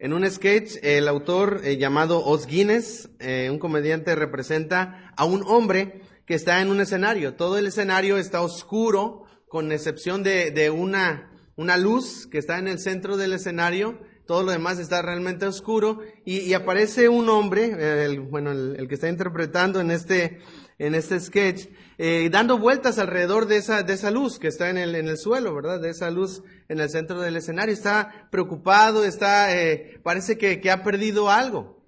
[0.00, 5.42] En un sketch, el autor eh, llamado Os Guinness, eh, un comediante, representa a un
[5.44, 7.34] hombre que está en un escenario.
[7.34, 12.68] Todo el escenario está oscuro, con excepción de, de una, una luz que está en
[12.68, 13.98] el centro del escenario.
[14.24, 15.98] Todo lo demás está realmente oscuro.
[16.24, 20.38] Y, aparece un hombre, bueno, el que está interpretando en este,
[20.78, 21.66] en este sketch,
[21.98, 25.18] eh, dando vueltas alrededor de esa, de esa luz que está en el, en el
[25.18, 25.80] suelo, ¿verdad?
[25.80, 27.74] De esa luz en el centro del escenario.
[27.74, 31.84] Está preocupado, está, eh, parece que, que ha perdido algo.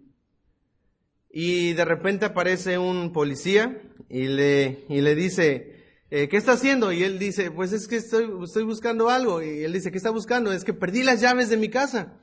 [1.32, 6.90] Y de repente aparece un policía y le, y le dice, eh, ¿qué está haciendo?
[6.90, 9.40] Y él dice, pues es que estoy, estoy buscando algo.
[9.40, 10.52] Y él dice, ¿qué está buscando?
[10.52, 12.19] Es que perdí las llaves de mi casa.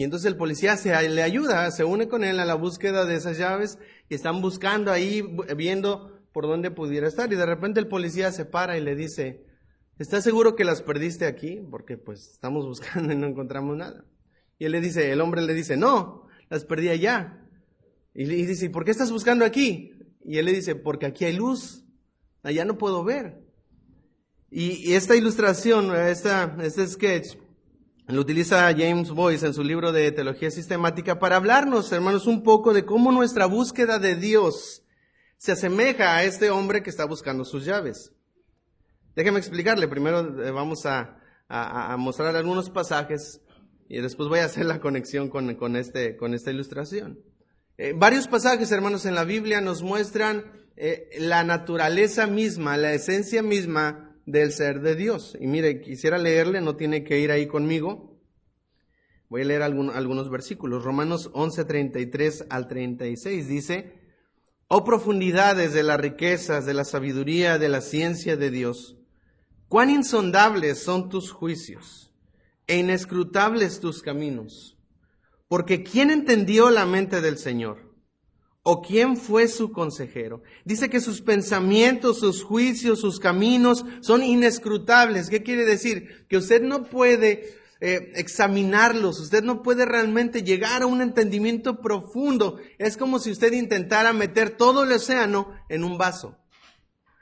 [0.00, 0.76] Y entonces el policía
[1.10, 3.78] le ayuda, se une con él a la búsqueda de esas llaves
[4.08, 5.22] y están buscando ahí,
[5.58, 7.30] viendo por dónde pudiera estar.
[7.30, 9.44] Y de repente el policía se para y le dice,
[9.98, 11.60] ¿estás seguro que las perdiste aquí?
[11.70, 14.06] Porque pues estamos buscando y no encontramos nada.
[14.58, 17.46] Y él le dice, el hombre le dice, no, las perdí allá.
[18.14, 19.92] Y dice, ¿por qué estás buscando aquí?
[20.24, 21.84] Y él le dice, porque aquí hay luz,
[22.42, 23.38] allá no puedo ver.
[24.50, 27.36] Y, esta ilustración, esta, este sketch,
[28.12, 32.72] lo utiliza James Boyce en su libro de Teología Sistemática para hablarnos, hermanos, un poco
[32.72, 34.82] de cómo nuestra búsqueda de Dios
[35.36, 38.12] se asemeja a este hombre que está buscando sus llaves.
[39.14, 39.88] Déjeme explicarle.
[39.88, 41.16] Primero eh, vamos a,
[41.98, 43.40] mostrar algunos pasajes
[43.88, 47.18] y después voy a hacer la conexión con, este, con esta ilustración.
[47.76, 50.44] Eh, varios pasajes, hermanos, en la Biblia nos muestran
[50.76, 55.36] eh, la naturaleza misma, la esencia misma del ser de Dios.
[55.40, 58.18] Y mire, quisiera leerle, no tiene que ir ahí conmigo.
[59.28, 60.84] Voy a leer algunos versículos.
[60.84, 64.00] Romanos 11, 33 al 36 dice,
[64.66, 68.96] Oh profundidades de las riquezas, de la sabiduría, de la ciencia de Dios,
[69.68, 72.12] cuán insondables son tus juicios
[72.66, 74.78] e inescrutables tus caminos.
[75.48, 77.89] Porque ¿quién entendió la mente del Señor?
[78.72, 80.44] ¿O quién fue su consejero?
[80.64, 85.28] Dice que sus pensamientos, sus juicios, sus caminos son inescrutables.
[85.28, 86.24] ¿Qué quiere decir?
[86.28, 92.58] Que usted no puede eh, examinarlos, usted no puede realmente llegar a un entendimiento profundo.
[92.78, 96.38] Es como si usted intentara meter todo el océano en un vaso.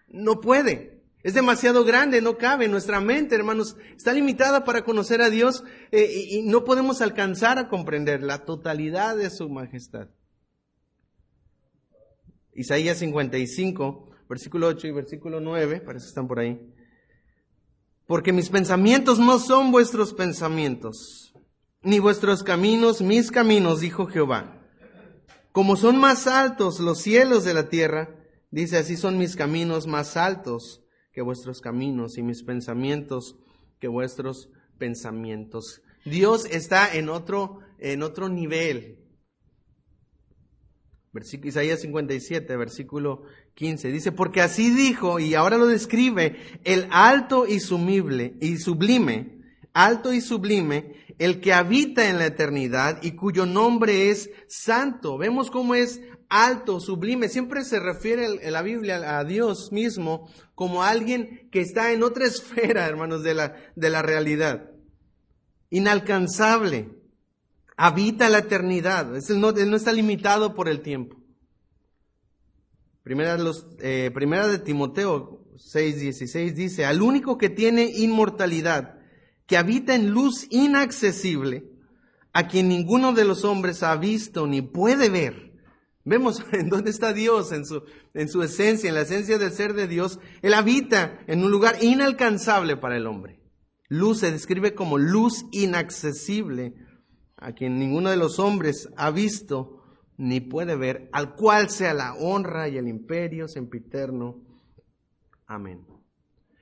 [0.06, 1.00] No puede.
[1.22, 2.68] Es demasiado grande, no cabe.
[2.68, 7.58] Nuestra mente, hermanos, está limitada para conocer a Dios eh, y, y no podemos alcanzar
[7.58, 10.08] a comprender la totalidad de su majestad.
[12.58, 16.60] Isaías 55, versículo 8 y versículo 9, parece que están por ahí
[18.08, 21.34] porque mis pensamientos no son vuestros pensamientos,
[21.82, 24.66] ni vuestros caminos mis caminos, dijo Jehová.
[25.52, 28.16] Como son más altos los cielos de la tierra,
[28.50, 30.82] dice así son mis caminos más altos
[31.12, 33.36] que vuestros caminos y mis pensamientos
[33.78, 34.48] que vuestros
[34.78, 35.82] pensamientos.
[36.06, 39.04] Dios está en otro, en otro nivel.
[41.42, 43.22] Isaías 57, versículo
[43.54, 43.90] 15.
[43.90, 49.38] Dice, porque así dijo, y ahora lo describe, el alto y sumible, y sublime,
[49.72, 55.18] alto y sublime, el que habita en la eternidad y cuyo nombre es santo.
[55.18, 57.28] Vemos cómo es alto, sublime.
[57.28, 62.26] Siempre se refiere en la Biblia a Dios mismo como alguien que está en otra
[62.26, 64.70] esfera, hermanos, de la, de la realidad.
[65.70, 66.97] Inalcanzable.
[67.80, 69.16] Habita la eternidad.
[69.16, 71.16] Él no, está limitado por el tiempo.
[73.04, 78.98] Primera, los, eh, de Timoteo 6:16 dice, al único que tiene inmortalidad,
[79.46, 81.70] que habita en luz inaccesible,
[82.32, 85.52] a quien ninguno de los hombres ha visto ni puede ver.
[86.04, 89.74] Vemos en dónde está Dios, en su, en su esencia, en la esencia del ser
[89.74, 90.18] de Dios.
[90.42, 93.40] Él habita en un lugar inalcanzable para el hombre.
[93.88, 96.74] Luz se describe como luz inaccesible,
[97.40, 99.82] a quien ninguno de los hombres ha visto
[100.16, 104.42] ni puede ver, al cual sea la honra y el imperio sempiterno.
[105.46, 105.86] Amén.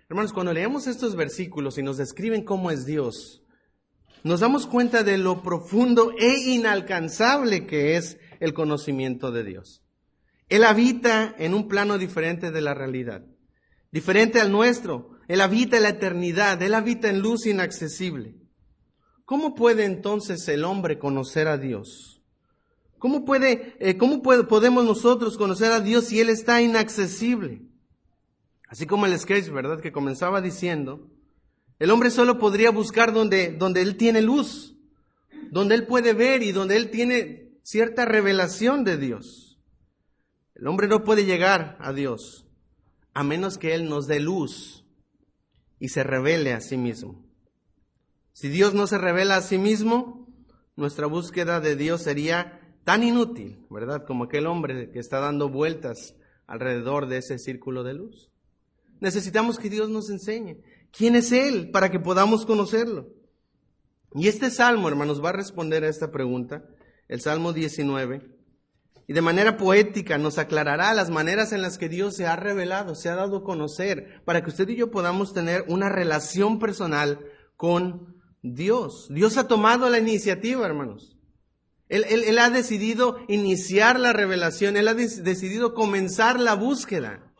[0.08, 3.42] Hermanos, cuando leemos estos versículos y nos describen cómo es Dios,
[4.22, 9.82] nos damos cuenta de lo profundo e inalcanzable que es el conocimiento de Dios.
[10.48, 13.24] Él habita en un plano diferente de la realidad,
[13.90, 15.10] diferente al nuestro.
[15.26, 18.36] Él habita en la eternidad, Él habita en luz inaccesible.
[19.26, 22.22] ¿Cómo puede entonces el hombre conocer a Dios?
[22.98, 27.60] ¿Cómo, puede, eh, cómo podemos nosotros conocer a Dios si Él está inaccesible?
[28.68, 29.80] Así como el sketch, ¿verdad?
[29.80, 31.10] Que comenzaba diciendo,
[31.80, 34.76] el hombre solo podría buscar donde, donde Él tiene luz,
[35.50, 39.58] donde Él puede ver y donde Él tiene cierta revelación de Dios.
[40.54, 42.46] El hombre no puede llegar a Dios
[43.12, 44.84] a menos que Él nos dé luz
[45.80, 47.25] y se revele a sí mismo.
[48.36, 50.28] Si Dios no se revela a sí mismo,
[50.76, 54.04] nuestra búsqueda de Dios sería tan inútil, ¿verdad?
[54.06, 56.14] Como aquel hombre que está dando vueltas
[56.46, 58.30] alrededor de ese círculo de luz.
[59.00, 60.58] Necesitamos que Dios nos enseñe
[60.92, 63.08] quién es Él para que podamos conocerlo.
[64.12, 66.62] Y este salmo, hermanos, va a responder a esta pregunta,
[67.08, 68.20] el Salmo 19,
[69.06, 72.96] y de manera poética nos aclarará las maneras en las que Dios se ha revelado,
[72.96, 77.24] se ha dado a conocer, para que usted y yo podamos tener una relación personal
[77.56, 78.15] con
[78.54, 79.08] Dios.
[79.10, 81.16] Dios ha tomado la iniciativa, hermanos.
[81.88, 87.32] Él, ha decidido iniciar la revelación, Él ha decidido comenzar la búsqueda.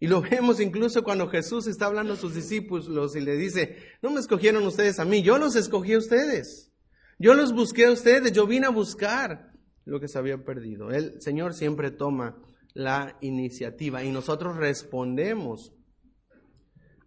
[0.00, 4.10] Y lo vemos incluso cuando Jesús está hablando a sus discípulos y le dice, no
[4.10, 6.72] me escogieron ustedes a mí, yo los escogí a ustedes.
[7.18, 9.52] Yo los busqué a ustedes, yo vine a buscar
[9.86, 10.90] lo que se había perdido.
[10.90, 12.36] El Señor siempre toma
[12.74, 15.72] la iniciativa y nosotros respondemos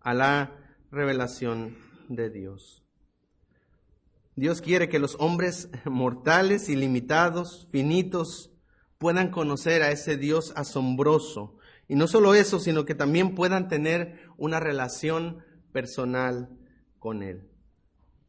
[0.01, 1.77] a la revelación
[2.07, 2.78] de Dios.
[4.39, 8.51] Dios quiere que los hombres mortales, ilimitados, finitos,
[8.97, 11.57] puedan conocer a ese Dios asombroso.
[11.87, 16.49] Y no solo eso, sino que también puedan tener una relación personal
[16.99, 17.49] con Él.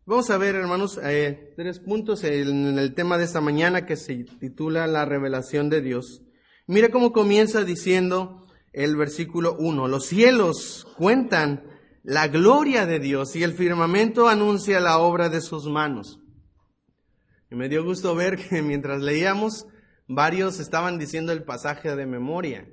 [0.06, 4.24] Vamos a ver, hermanos, eh, tres puntos en el tema de esta mañana que se
[4.40, 6.22] titula La revelación de Dios.
[6.66, 9.88] Mira cómo comienza diciendo el versículo 1.
[9.88, 11.69] Los cielos cuentan
[12.02, 16.18] la gloria de Dios y el firmamento anuncia la obra de sus manos.
[17.50, 19.66] Y me dio gusto ver que mientras leíamos,
[20.06, 22.68] varios estaban diciendo el pasaje de memoria.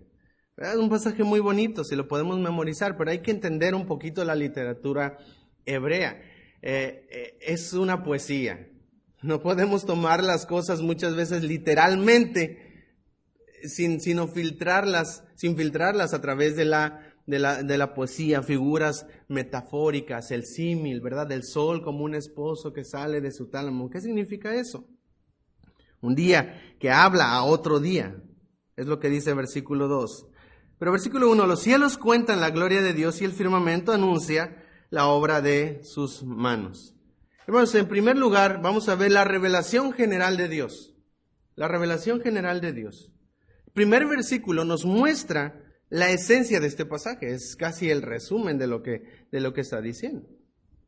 [0.58, 4.24] Es un pasaje muy bonito, si lo podemos memorizar, pero hay que entender un poquito
[4.24, 5.18] la literatura
[5.66, 6.20] hebrea.
[6.62, 8.68] Eh, eh, es una poesía.
[9.22, 12.68] No podemos tomar las cosas muchas veces literalmente
[13.64, 19.06] sin, sino filtrarlas, sin filtrarlas a través de la de la, de la poesía, figuras
[19.28, 21.28] metafóricas, el símil, ¿verdad?
[21.28, 23.90] Del sol como un esposo que sale de su tálamo.
[23.90, 24.88] ¿Qué significa eso?
[26.02, 28.16] Un día que habla a otro día.
[28.78, 30.28] Es lo que dice el versículo 2.
[30.80, 35.08] Pero versículo 1, los cielos cuentan la gloria de Dios y el firmamento anuncia la
[35.08, 36.96] obra de sus manos.
[37.46, 40.96] Hermanos, en primer lugar, vamos a ver la revelación general de Dios.
[41.56, 43.12] La revelación general de Dios.
[43.66, 48.68] El primer versículo nos muestra la esencia de este pasaje, es casi el resumen de
[48.68, 50.28] lo que, de lo que está diciendo,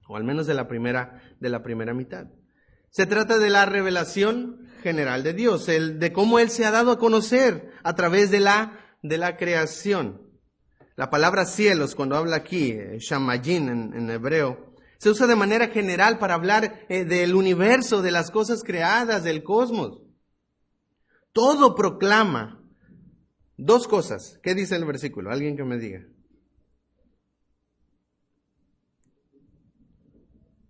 [0.08, 2.28] o al menos de la primera, de la primera mitad.
[2.92, 6.92] Se trata de la revelación general de Dios, el, de cómo Él se ha dado
[6.92, 10.30] a conocer a través de la, de la creación.
[10.96, 16.18] La palabra cielos, cuando habla aquí, eh, shamayim en, hebreo, se usa de manera general
[16.18, 20.02] para hablar eh, del universo, de las cosas creadas, del cosmos.
[21.32, 22.59] Todo proclama
[23.62, 24.40] Dos cosas.
[24.42, 25.32] ¿Qué dice el versículo?
[25.32, 26.06] Alguien que me diga.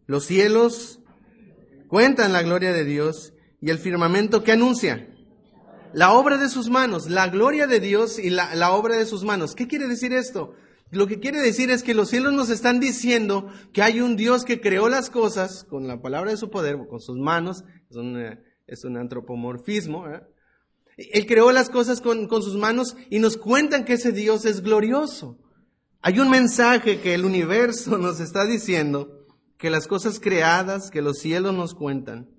[0.07, 0.99] Los cielos
[1.87, 5.07] cuentan la gloria de Dios y el firmamento que anuncia
[5.93, 9.53] la obra de sus manos, la gloria de Dios y la, obra de sus manos.
[9.53, 10.55] ¿Qué quiere decir esto?
[10.89, 14.45] Lo que quiere decir es que los cielos nos están diciendo que hay un Dios
[14.45, 18.17] que creó las cosas con la palabra de su poder, con sus manos, es un,
[18.65, 20.21] es un antropomorfismo, ¿eh?
[21.13, 25.37] Él creó las cosas con, sus manos y nos cuentan que ese Dios es glorioso.
[26.01, 29.25] Hay un mensaje que el universo nos está diciendo,
[29.57, 32.29] que las cosas creadas, que los cielos nos cuentan,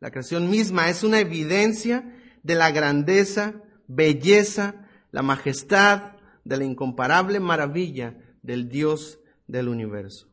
[0.00, 3.54] la creación misma es una evidencia de la grandeza,
[3.86, 6.12] belleza, la majestad,
[6.44, 10.28] de la incomparable maravilla del Dios del universo.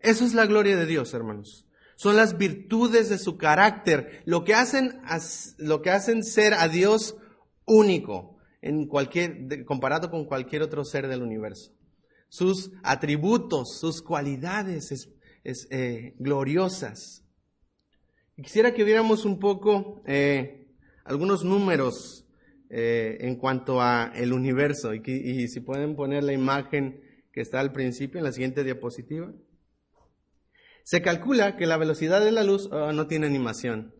[0.00, 1.66] Eso es la gloria de Dios, hermanos
[2.02, 5.00] son las virtudes de su carácter, lo que hacen,
[5.56, 7.16] lo que hacen ser a Dios
[7.64, 11.70] único en cualquier, comparado con cualquier otro ser del universo.
[12.28, 15.12] Sus atributos, sus cualidades
[15.44, 17.24] eh, gloriosas.
[18.34, 22.26] quisiera que viéramos un poco eh, algunos números
[22.68, 27.00] eh, en cuanto a el universo y si pueden poner la imagen
[27.32, 29.32] que está al principio en la siguiente diapositiva.
[30.84, 33.94] Se calcula que la velocidad de la luz oh, no tiene animación.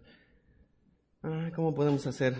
[1.55, 2.37] ¿Cómo podemos hacer?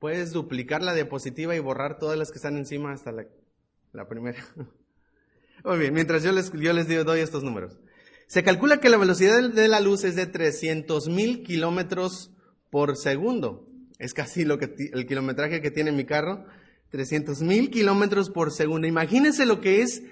[0.00, 4.44] Puedes duplicar la diapositiva y borrar todas las que están encima hasta la, primera.
[5.64, 7.78] Muy bien, mientras yo les, yo les doy estos números.
[8.26, 12.32] Se calcula que la velocidad de la luz es de 300 mil kilómetros
[12.70, 13.68] por segundo.
[13.98, 16.44] Es casi lo que, el kilometraje que tiene mi carro.
[16.90, 18.88] 300 mil kilómetros por segundo.
[18.88, 20.02] Imagínense lo que es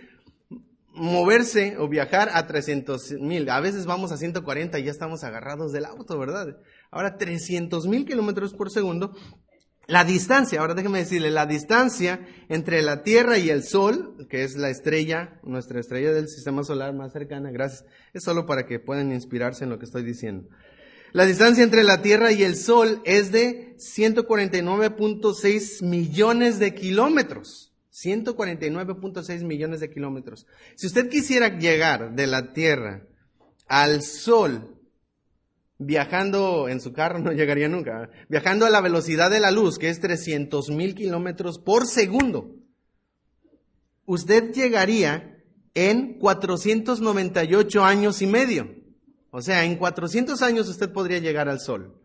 [0.95, 3.49] moverse o viajar a 300 mil.
[3.51, 6.57] A veces vamos a 140 y ya estamos agarrados del auto, ¿verdad?
[6.91, 9.13] Ahora 300 mil kilómetros por segundo
[9.87, 14.57] La distancia, ahora déjeme decirle, la distancia entre la Tierra y el Sol, que es
[14.57, 17.85] la estrella, nuestra estrella del sistema solar más cercana, gracias,
[18.15, 20.49] es solo para que puedan inspirarse en lo que estoy diciendo.
[21.13, 27.74] La distancia entre la Tierra y el Sol es de 149.6 millones de kilómetros.
[27.95, 30.47] 149.6 millones de kilómetros.
[30.75, 33.07] Si usted quisiera llegar de la Tierra
[33.69, 34.75] al Sol
[35.79, 39.91] viajando en su carro, no llegaría nunca, viajando a la velocidad de la luz, que
[39.91, 42.57] es 300 mil kilómetros por segundo,
[44.07, 45.43] usted llegaría
[45.75, 48.75] en 498 años y medio.
[49.31, 52.01] O sea, en 400 años usted podría llegar al Sol.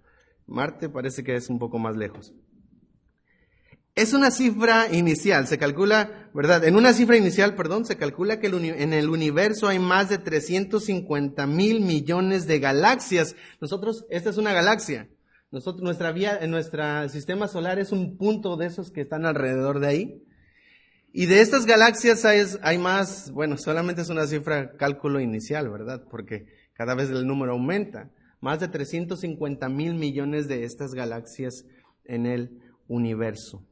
[0.48, 2.34] Marte parece que es un poco más lejos.
[4.00, 6.64] Es una cifra inicial, se calcula, ¿verdad?
[6.64, 11.46] En una cifra inicial, perdón, se calcula que en el universo hay más de 350
[11.48, 13.36] mil millones de galaxias.
[13.60, 15.10] Nosotros, esta es una galaxia.
[15.52, 19.82] Nosotros, nuestra vía, en nuestro sistema solar es un punto de esos que están alrededor
[19.82, 20.24] de ahí.
[21.12, 26.06] Y de estas galaxias hay, hay más, bueno, solamente es una cifra cálculo inicial, ¿verdad?
[26.10, 28.10] Porque cada vez el número aumenta.
[28.40, 31.66] Más de 350 mil millones de estas galaxias
[32.06, 33.66] en el universo.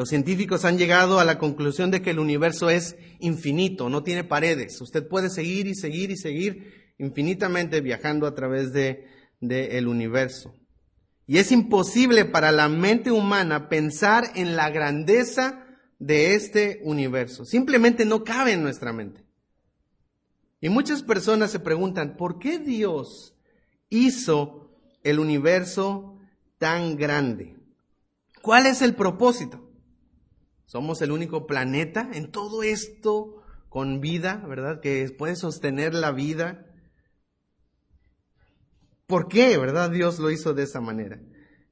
[0.00, 4.24] Los científicos han llegado a la conclusión de que el universo es infinito, no tiene
[4.24, 4.80] paredes.
[4.80, 9.04] Usted puede seguir y seguir y seguir infinitamente viajando a través de,
[9.42, 10.54] el universo.
[11.26, 15.66] Y es imposible para la mente humana pensar en la grandeza
[15.98, 17.44] de este universo.
[17.44, 19.22] Simplemente no cabe en nuestra mente.
[20.62, 23.34] Y muchas personas se preguntan, ¿por qué Dios
[23.90, 24.70] hizo
[25.02, 26.16] el universo
[26.56, 27.58] tan grande?
[28.40, 29.66] ¿Cuál es el propósito?
[30.70, 34.78] Somos el único planeta en todo esto con vida, ¿verdad?
[34.80, 36.64] Que puede sostener la vida.
[39.08, 39.90] ¿Por qué, verdad?
[39.90, 41.20] Dios lo hizo de esa manera.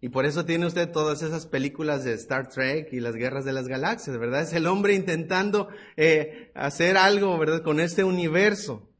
[0.00, 3.52] Y por eso tiene usted todas esas películas de Star Trek y las guerras de
[3.52, 4.42] las galaxias, ¿verdad?
[4.42, 7.62] Es el hombre intentando eh, hacer algo, ¿verdad?
[7.62, 8.90] Con este universo.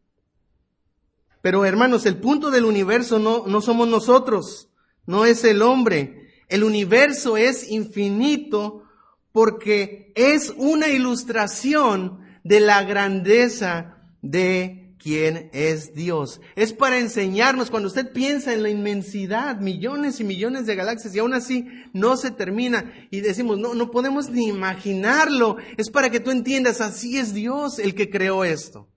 [1.43, 4.71] Pero hermanos, el punto del universo no, no somos nosotros,
[5.07, 6.29] no es el hombre.
[6.49, 8.85] El universo es infinito
[9.39, 16.41] porque es una ilustración de la grandeza de quién es Dios.
[16.57, 21.21] Es para enseñarnos, cuando usted piensa en la inmensidad, millones y millones de galaxias, y
[21.21, 26.19] aún así no se termina, y decimos, no, no podemos ni imaginarlo, es para que
[26.19, 28.89] tú entiendas, así es Dios el que creó esto.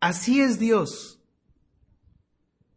[0.00, 1.20] Así es Dios.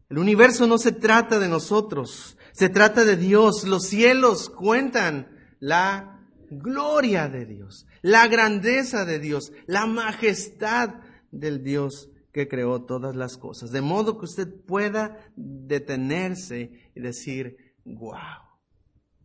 [0.07, 3.63] El universo no se trata de nosotros, se trata de Dios.
[3.63, 5.29] Los cielos cuentan
[5.59, 6.12] la
[6.59, 10.95] gloria de Dios, la grandeza de Dios, la majestad
[11.31, 13.71] del Dios que creó todas las cosas.
[13.71, 18.17] De modo que usted pueda detenerse y decir, wow,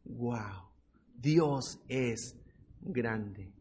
[0.04, 0.70] wow,
[1.14, 2.36] Dios es
[2.80, 3.52] grande.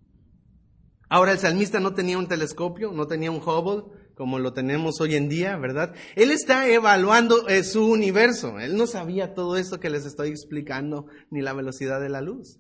[1.09, 3.85] Ahora el salmista no tenía un telescopio, no tenía un Hubble
[4.17, 5.93] como lo tenemos hoy en día, ¿verdad?
[6.15, 8.59] Él está evaluando eh, su universo.
[8.59, 12.59] Él no sabía todo esto que les estoy explicando, ni la velocidad de la luz.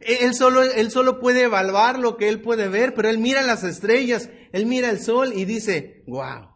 [0.00, 3.64] Él solo, él solo puede evaluar lo que él puede ver, pero él mira las
[3.64, 6.48] estrellas, él mira el sol y dice, wow.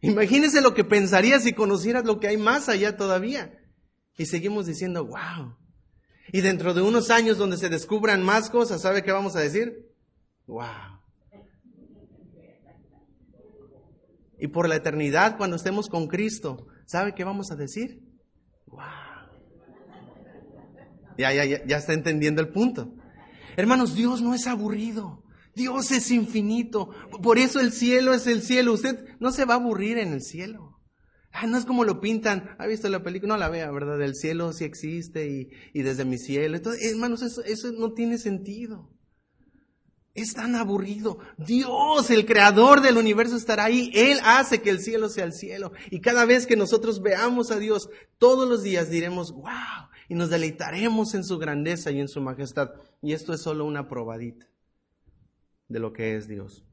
[0.00, 3.52] Imagínese lo que pensaría si conocieras lo que hay más allá todavía.
[4.16, 5.56] Y seguimos diciendo, wow.
[6.32, 9.92] Y dentro de unos años donde se descubran más cosas, ¿sabe qué vamos a decir?
[10.46, 11.00] Wow.
[14.38, 18.00] Y por la eternidad, cuando estemos con Cristo, ¿sabe qué vamos a decir?
[18.66, 19.11] Wow.
[21.18, 22.94] Ya, ya, ya, está entendiendo el punto.
[23.56, 25.24] Hermanos, Dios no es aburrido.
[25.54, 26.90] Dios es infinito.
[27.22, 28.72] Por eso el cielo es el cielo.
[28.72, 30.80] Usted no se va a aburrir en el cielo.
[31.32, 32.54] Ah, no es como lo pintan.
[32.58, 33.34] ¿Ha visto la película?
[33.34, 34.00] No la vea, ¿verdad?
[34.02, 36.56] El cielo sí existe y, y desde mi cielo.
[36.56, 38.90] Entonces, hermanos, eso, eso no tiene sentido.
[40.14, 41.18] Es tan aburrido.
[41.38, 43.90] Dios, el creador del universo, estará ahí.
[43.94, 45.72] Él hace que el cielo sea el cielo.
[45.90, 47.88] Y cada vez que nosotros veamos a Dios,
[48.18, 52.72] todos los días diremos, wow, y nos deleitaremos en su grandeza y en su majestad.
[53.00, 54.46] Y esto es solo una probadita
[55.68, 56.66] de lo que es Dios.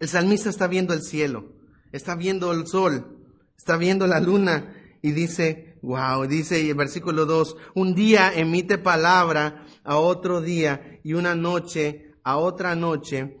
[0.00, 1.52] El salmista está viendo el cielo,
[1.92, 3.18] está viendo el sol,
[3.54, 9.66] está viendo la luna y dice, wow, dice el versículo 2, un día emite palabra
[9.84, 13.36] a otro día y una noche a otra noche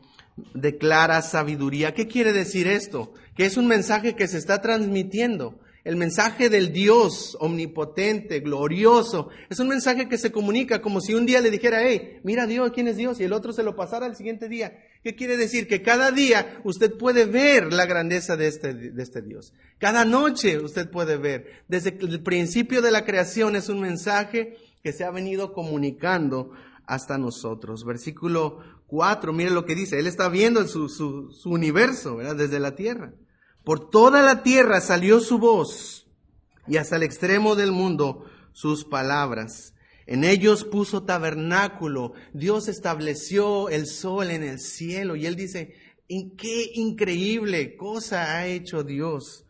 [0.52, 1.94] declara sabiduría.
[1.94, 3.14] ¿Qué quiere decir esto?
[3.34, 9.58] Que es un mensaje que se está transmitiendo el mensaje del Dios omnipotente, glorioso, es
[9.58, 12.88] un mensaje que se comunica como si un día le dijera, hey, mira Dios, ¿quién
[12.88, 13.18] es Dios?
[13.20, 14.78] Y el otro se lo pasara al siguiente día.
[15.02, 15.66] ¿Qué quiere decir?
[15.66, 19.54] Que cada día usted puede ver la grandeza de este, este Dios.
[19.78, 21.62] Cada noche usted puede ver.
[21.68, 26.50] Desde el principio de la creación es un mensaje que se ha venido comunicando
[26.84, 27.86] hasta nosotros.
[27.86, 32.36] Versículo 4, mire lo que dice, Él está viendo su, su universo, ¿verdad?
[32.36, 33.14] Desde la tierra.
[33.68, 36.06] Por toda la tierra salió su voz
[36.66, 39.74] y hasta el extremo del mundo sus palabras.
[40.06, 42.14] En ellos puso tabernáculo.
[42.32, 45.16] Dios estableció el sol en el cielo.
[45.16, 45.74] Y él dice,
[46.08, 49.44] qué increíble cosa ha hecho Dios.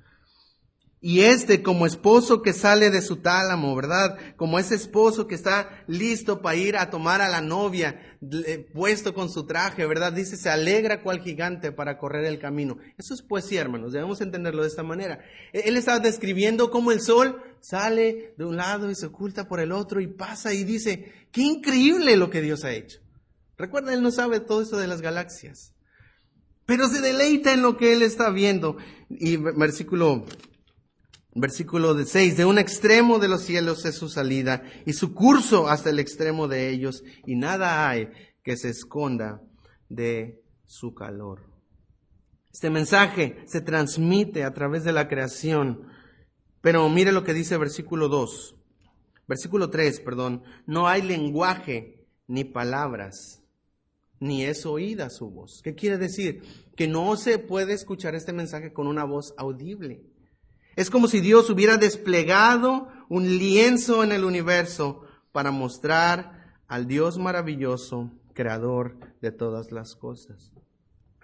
[1.01, 4.19] Y este como esposo que sale de su tálamo, ¿verdad?
[4.37, 8.19] Como ese esposo que está listo para ir a tomar a la novia,
[8.75, 10.13] puesto con su traje, ¿verdad?
[10.13, 12.79] Dice, se alegra cual gigante para correr el camino.
[12.97, 15.21] Eso es poesía, hermanos, debemos entenderlo de esta manera.
[15.53, 19.61] E-, él está describiendo cómo el sol sale de un lado y se oculta por
[19.61, 22.99] el otro y pasa y dice, qué increíble lo que Dios ha hecho.
[23.57, 25.75] Recuerda, él no sabe todo esto de las galaxias,
[26.67, 28.77] pero se deleita en lo que él está viendo.
[29.09, 30.27] Y versículo
[31.35, 35.91] Versículo 6, de un extremo de los cielos es su salida y su curso hasta
[35.91, 38.09] el extremo de ellos y nada hay
[38.43, 39.43] que se esconda
[39.89, 41.45] de su calor.
[42.53, 45.87] Este mensaje se transmite a través de la creación,
[46.61, 48.57] pero mire lo que dice versículo 2,
[49.29, 53.43] versículo 3, perdón, no hay lenguaje ni palabras,
[54.19, 55.61] ni es oída su voz.
[55.63, 56.43] ¿Qué quiere decir?
[56.75, 60.03] Que no se puede escuchar este mensaje con una voz audible.
[60.79, 67.19] Es como si Dios hubiera desplegado un lienzo en el universo para mostrar al Dios
[67.19, 70.53] maravilloso, creador de todas las cosas.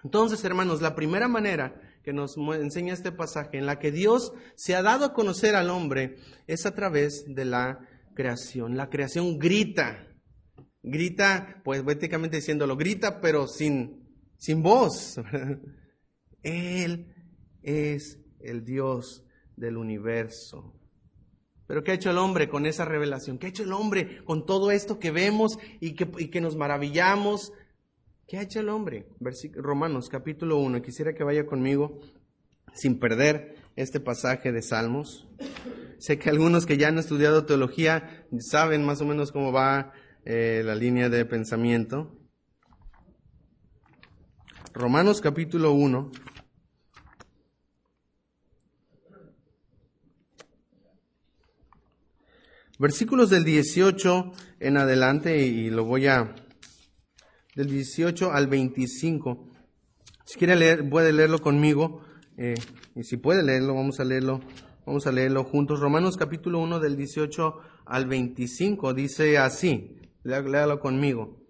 [0.03, 4.75] Entonces, hermanos, la primera manera que nos enseña este pasaje en la que Dios se
[4.75, 7.79] ha dado a conocer al hombre es a través de la
[8.13, 8.75] creación.
[8.75, 10.05] La creación grita,
[10.83, 15.15] grita, pues poéticamente diciéndolo, grita, pero sin, sin voz.
[16.43, 17.15] Él
[17.63, 19.24] es el Dios
[19.55, 20.73] del universo.
[21.67, 23.37] Pero ¿qué ha hecho el hombre con esa revelación?
[23.37, 27.53] ¿Qué ha hecho el hombre con todo esto que vemos y que, que nos maravillamos?
[28.27, 29.07] ¿Qué ha hecho el hombre?
[29.55, 30.81] Romanos capítulo 1.
[30.81, 31.99] Quisiera que vaya conmigo
[32.73, 35.27] sin perder este pasaje de Salmos.
[35.97, 40.61] Sé que algunos que ya han estudiado teología saben más o menos cómo va eh,
[40.63, 42.15] la línea de pensamiento.
[44.73, 46.11] Romanos capítulo 1.
[52.85, 56.35] Versículos del 18 en adelante y lo voy a
[57.55, 59.49] del 18 al 25.
[60.23, 62.01] Si quiere leer, puede leerlo conmigo.
[62.37, 62.53] Eh,
[62.95, 64.39] y si puede leerlo, vamos a leerlo.
[64.85, 65.79] Vamos a leerlo juntos.
[65.79, 67.55] Romanos capítulo 1 del 18
[67.87, 69.97] al 25 dice así.
[70.21, 71.43] Léalo conmigo.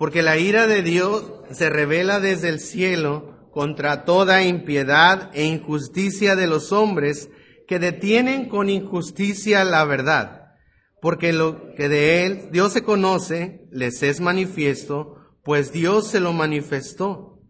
[0.00, 6.34] Porque la ira de Dios se revela desde el cielo contra toda impiedad e injusticia
[6.34, 7.30] de los hombres
[7.68, 10.35] que detienen con injusticia la verdad
[11.00, 16.32] porque lo que de él Dios se conoce les es manifiesto, pues Dios se lo
[16.32, 17.40] manifestó.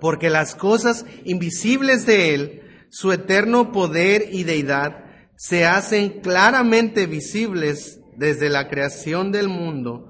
[0.00, 5.04] Porque las cosas invisibles de él, su eterno poder y deidad,
[5.36, 10.08] se hacen claramente visibles desde la creación del mundo,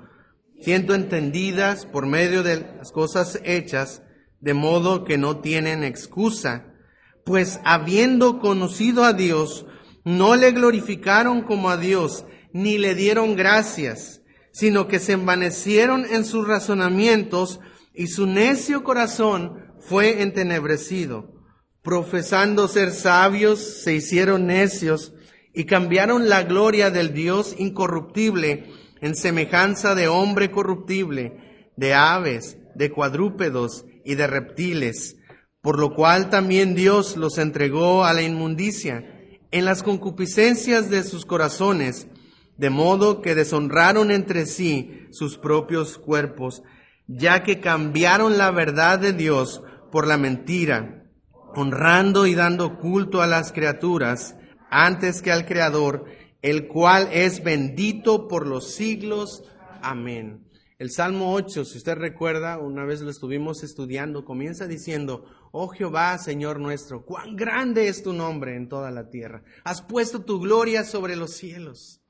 [0.60, 4.02] siendo entendidas por medio de las cosas hechas,
[4.40, 6.66] de modo que no tienen excusa,
[7.24, 9.66] pues habiendo conocido a Dios,
[10.04, 16.24] no le glorificaron como a Dios, ni le dieron gracias, sino que se envanecieron en
[16.24, 17.58] sus razonamientos
[17.92, 21.34] y su necio corazón fue entenebrecido.
[21.82, 25.12] Profesando ser sabios, se hicieron necios
[25.52, 32.90] y cambiaron la gloria del Dios incorruptible en semejanza de hombre corruptible, de aves, de
[32.90, 35.16] cuadrúpedos y de reptiles,
[35.60, 39.10] por lo cual también Dios los entregó a la inmundicia
[39.50, 42.06] en las concupiscencias de sus corazones,
[42.56, 46.62] de modo que deshonraron entre sí sus propios cuerpos,
[47.06, 51.04] ya que cambiaron la verdad de Dios por la mentira,
[51.54, 54.36] honrando y dando culto a las criaturas
[54.70, 56.04] antes que al Creador,
[56.42, 59.44] el cual es bendito por los siglos.
[59.82, 60.44] Amén.
[60.78, 66.18] El Salmo 8, si usted recuerda, una vez lo estuvimos estudiando, comienza diciendo, Oh Jehová,
[66.18, 69.44] Señor nuestro, cuán grande es tu nombre en toda la tierra.
[69.62, 72.03] Has puesto tu gloria sobre los cielos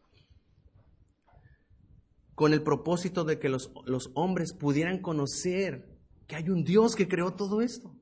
[2.35, 5.89] con el propósito de que los, los, hombres pudieran conocer
[6.27, 7.95] que hay un Dios que creó todo esto.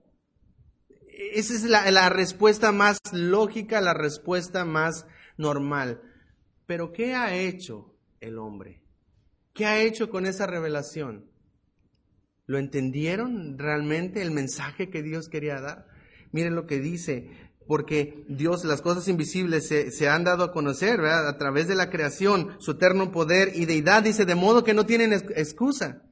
[1.34, 6.02] Esa es la, la, respuesta más lógica, la respuesta más normal.
[6.66, 8.82] Pero ¿qué ha hecho el hombre?
[9.52, 11.30] ¿Qué ha hecho con esa revelación?
[12.46, 15.86] ¿Lo entendieron realmente el mensaje que Dios quería dar?
[16.32, 17.30] Miren lo que dice
[17.66, 21.00] porque Dios, las cosas invisibles se, han dado a conocer.
[21.00, 24.86] A través de la creación, su eterno poder y deidad, dice, de modo que no
[24.86, 26.02] tienen excusa.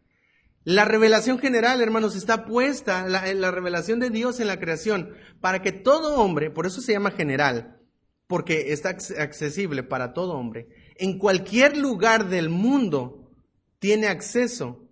[0.64, 5.62] La revelación general, hermanos, está puesta, la, la revelación de Dios en la creación, para
[5.62, 7.80] que todo hombre, por eso se llama general,
[8.26, 13.32] porque está accesible para todo hombre, en cualquier lugar del mundo
[13.78, 14.86] tiene acceso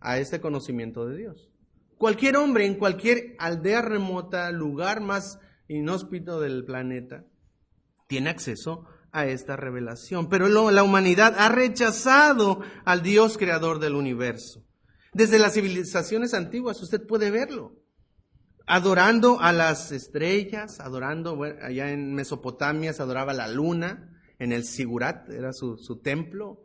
[0.00, 1.48] a este conocimiento de Dios.
[1.98, 7.24] Cualquier hombre en cualquier aldea remota, lugar más inhóspito del planeta,
[8.08, 10.28] tiene acceso a esta revelación.
[10.28, 14.62] Pero la humanidad ha rechazado al Dios creador del universo.
[15.12, 17.72] Desde las civilizaciones antiguas usted puede verlo.
[18.66, 25.30] Adorando a las estrellas, adorando, allá en Mesopotamia se adoraba la luna, en el Sigurat
[25.30, 26.64] era su, su templo.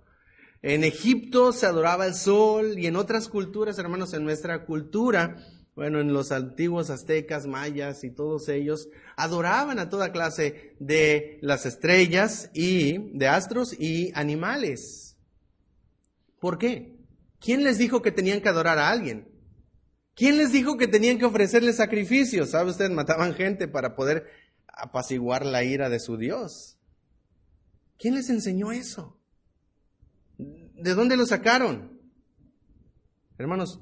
[0.62, 5.38] En Egipto se adoraba el sol y en otras culturas, hermanos, en nuestra cultura
[5.76, 11.66] bueno, en los antiguos aztecas, mayas y todos ellos adoraban a toda clase de las
[11.66, 15.18] estrellas y de astros y animales.
[16.40, 16.98] ¿Por qué?
[17.40, 19.30] ¿Quién les dijo que tenían que adorar a alguien?
[20.14, 22.50] ¿Quién les dijo que tenían que ofrecerle sacrificios?
[22.50, 22.92] ¿Sabe usted?
[22.92, 24.28] Mataban gente para poder
[24.68, 26.78] apaciguar la ira de su Dios.
[27.98, 29.20] ¿Quién les enseñó eso?
[30.38, 32.00] ¿De dónde lo sacaron?
[33.38, 33.80] Hermanos,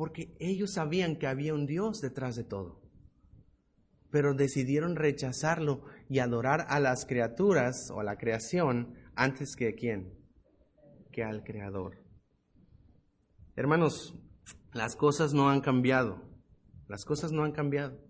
[0.00, 2.80] porque ellos sabían que había un Dios detrás de todo.
[4.10, 9.74] Pero decidieron rechazarlo y adorar a las criaturas o a la creación antes que a
[9.74, 10.14] quién?
[11.12, 11.98] Que al Creador.
[13.56, 14.14] Hermanos,
[14.72, 16.22] las cosas no han cambiado.
[16.88, 18.00] Las cosas no han cambiado.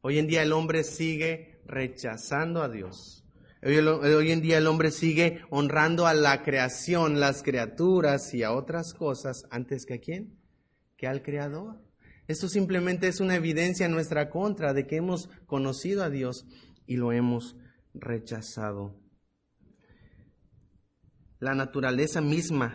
[0.00, 3.24] Hoy en día el hombre sigue rechazando a Dios.
[3.62, 8.92] Hoy, en día el hombre sigue honrando a la creación, las criaturas y a otras
[8.92, 10.37] cosas antes que a quién?
[10.98, 11.80] Que al Creador.
[12.26, 16.44] Esto simplemente es una evidencia en nuestra contra de que hemos conocido a Dios
[16.86, 17.56] y lo hemos
[17.94, 19.00] rechazado.
[21.40, 22.74] La naturaleza misma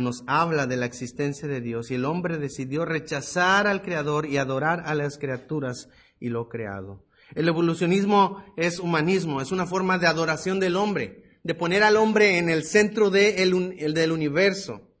[0.00, 4.36] nos habla de la existencia de Dios y el hombre decidió rechazar al Creador y
[4.36, 5.88] adorar a las criaturas
[6.20, 7.04] y lo creado.
[7.34, 12.38] El evolucionismo es humanismo, es una forma de adoración del hombre, de poner al hombre
[12.38, 14.93] en el centro del universo.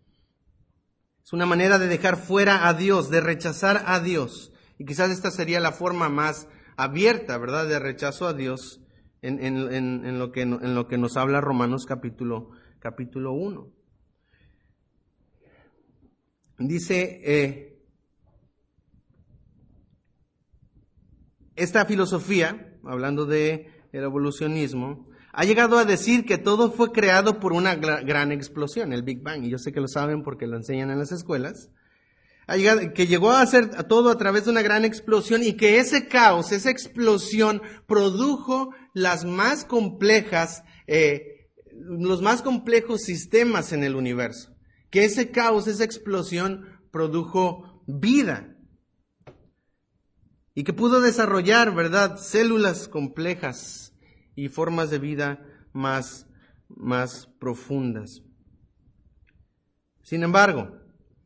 [1.24, 4.52] Es una manera de dejar fuera a Dios, de rechazar a Dios.
[4.78, 8.82] Y quizás esta sería la forma más abierta, ¿verdad?, de rechazo a Dios
[9.22, 13.72] en, lo, que, en lo, que, nos habla Romanos capítulo, capítulo 1.
[16.58, 17.82] Dice, eh,
[21.56, 27.52] esta filosofía, hablando de el evolucionismo, ha llegado a decir que todo fue creado por
[27.52, 30.90] una gran explosión, el Big Bang, y yo sé que lo saben porque lo enseñan
[30.90, 31.70] en las escuelas,
[32.94, 36.52] que llegó a ser todo a través de una gran explosión y que ese caos,
[36.52, 44.54] esa explosión produjo las más complejas, eh, los más complejos sistemas en el universo,
[44.90, 48.56] que ese caos, esa explosión produjo vida.
[50.54, 53.93] Y que pudo desarrollar, ¿verdad?, células complejas
[54.34, 56.26] y formas de vida más,
[56.68, 58.22] más profundas.
[60.02, 60.70] Sin embargo,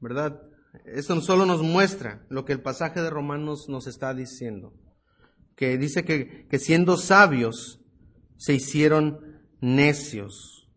[0.01, 0.41] ¿verdad?
[0.85, 4.75] Esto solo nos muestra lo que el pasaje de Romanos nos está diciendo,
[5.57, 7.81] que dice que, que siendo sabios
[8.37, 10.69] se hicieron necios.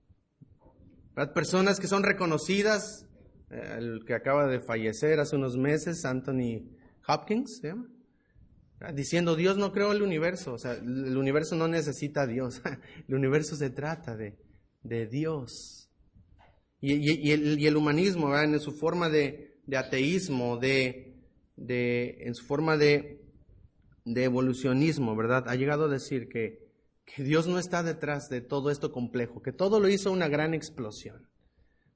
[1.35, 3.05] Personas que son reconocidas,
[3.49, 6.71] eh, el que acaba de fallecer hace unos meses, Anthony
[7.07, 7.87] Hopkins, ¿se llama?
[8.93, 12.61] Diciendo Dios no creó el universo, o sea, el universo no necesita a Dios,
[13.07, 14.37] el universo se trata de,
[14.83, 15.89] de Dios.
[16.83, 21.15] Y, el, humanismo, en su forma de, ateísmo, de,
[21.57, 23.21] en su forma de,
[24.03, 25.47] evolucionismo, ¿verdad?
[25.47, 26.71] Ha llegado a decir que,
[27.05, 30.55] que Dios no está detrás de todo esto complejo, que todo lo hizo una gran
[30.55, 31.29] explosión.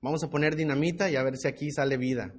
[0.02, 2.34] Vamos a poner dinamita y a ver si aquí sale vida.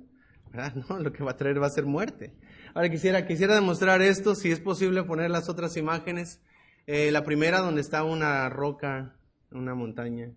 [0.88, 2.32] No, lo que va a traer va a ser muerte.
[2.76, 6.42] Ahora quisiera, quisiera demostrar esto, si es posible poner las otras imágenes.
[6.86, 9.18] Eh, la primera donde está una roca,
[9.50, 10.34] una montaña.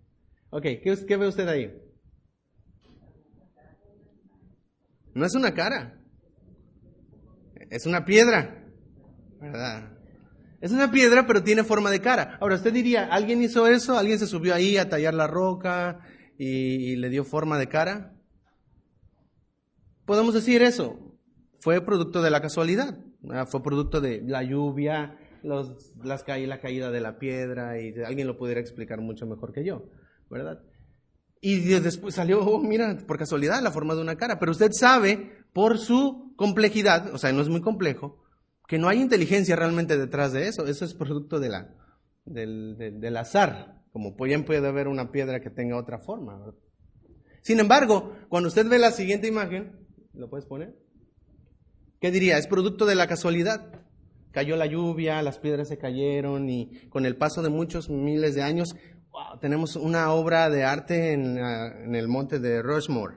[0.48, 1.70] Ok, ¿qué, ¿qué ve usted ahí?
[5.12, 6.00] No es una cara,
[7.68, 8.64] es una piedra.
[10.62, 12.38] Es una piedra, pero tiene forma de cara.
[12.40, 13.98] Ahora, usted diría, ¿alguien hizo eso?
[13.98, 16.00] ¿Alguien se subió ahí a tallar la roca
[16.38, 18.14] y le dio forma de cara?
[20.06, 21.09] Podemos decir eso.
[21.60, 22.98] Fue producto de la casualidad.
[23.46, 25.68] Fue producto de la lluvia, las
[26.02, 29.84] la caída de la piedra, y alguien lo pudiera explicar mucho mejor que yo,
[30.30, 30.62] ¿verdad?
[31.42, 34.38] Y después salió, oh, mira, por casualidad, la forma de una cara.
[34.38, 38.22] Pero usted sabe, por su complejidad, o sea, no es muy complejo,
[38.68, 41.74] que no hay inteligencia realmente detrás de eso, eso es producto de la,
[42.24, 46.54] del, azar, como bien puede haber una piedra que tenga otra forma.
[47.42, 50.76] Sin embargo, cuando usted ve la siguiente imagen, ¿lo puedes poner?
[52.00, 52.38] ¿Qué diría?
[52.38, 53.66] Es producto de la casualidad.
[54.32, 58.42] Cayó la lluvia, las piedras se cayeron y con el paso de muchos miles de
[58.42, 58.74] años,
[59.40, 63.16] tenemos una obra de arte en, en el monte de Rushmore,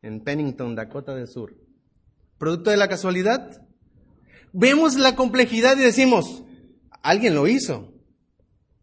[0.00, 1.56] en Pennington, Dakota del Sur.
[2.38, 3.66] ¿Producto de la casualidad?
[4.52, 6.44] Vemos la complejidad y decimos,
[7.02, 7.92] alguien lo hizo.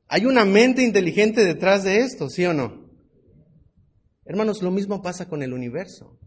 [0.10, 2.88] Hay una mente inteligente detrás de esto, ¿sí o no?
[4.26, 6.20] Hermanos, lo mismo pasa con el universo.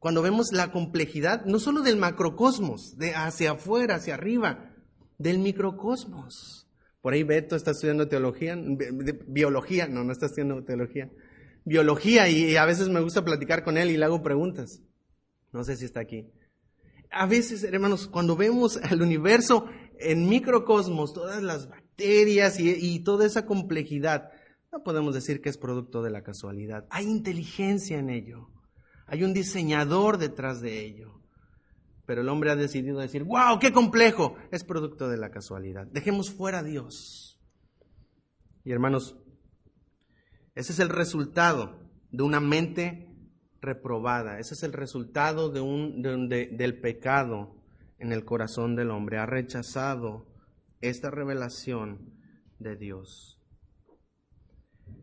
[0.00, 4.74] Cuando vemos la complejidad, no solo del macrocosmos, de hacia afuera, hacia arriba,
[5.18, 6.66] del microcosmos.
[7.00, 8.58] Por ahí Beto está estudiando teología,
[9.28, 11.10] biología, no, no está estudiando teología,
[11.64, 14.82] biología y a veces me gusta platicar con él y le hago preguntas.
[15.52, 16.26] No sé si está aquí.
[17.10, 19.66] A veces, hermanos, cuando vemos al universo
[19.98, 24.30] en microcosmos, todas las bacterias y, toda esa complejidad,
[24.72, 26.86] no podemos decir que es producto de la casualidad.
[26.90, 28.48] Hay inteligencia en ello.
[29.10, 31.20] Hay un diseñador detrás de ello.
[32.06, 34.36] Pero el hombre ha decidido decir, wow, qué complejo.
[34.52, 35.88] Es producto de la casualidad.
[35.88, 37.40] Dejemos fuera a Dios.
[38.64, 39.16] Y hermanos,
[40.54, 43.08] ese es el resultado de una mente
[43.60, 44.38] reprobada.
[44.38, 47.56] Ese es el resultado de un, del pecado
[47.98, 49.18] en el corazón del hombre.
[49.18, 50.28] Ha rechazado
[50.80, 52.14] esta revelación
[52.60, 53.40] de Dios.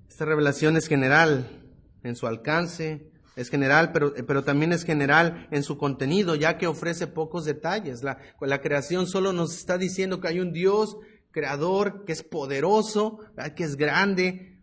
[0.08, 5.64] Esta revelación es general en su alcance, es general, pero, pero también es general en
[5.64, 8.04] su contenido, ya que ofrece pocos detalles.
[8.04, 10.98] La, la creación solo nos está diciendo que hay un Dios
[11.32, 13.20] creador que es poderoso,
[13.56, 14.62] que es grande,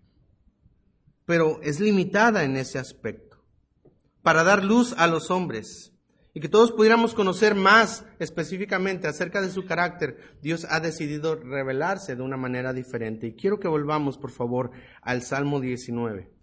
[1.24, 3.24] pero es limitada en ese aspecto
[4.24, 5.92] para dar luz a los hombres
[6.32, 12.16] y que todos pudiéramos conocer más específicamente acerca de su carácter, Dios ha decidido revelarse
[12.16, 13.28] de una manera diferente.
[13.28, 16.33] Y quiero que volvamos, por favor, al Salmo 19.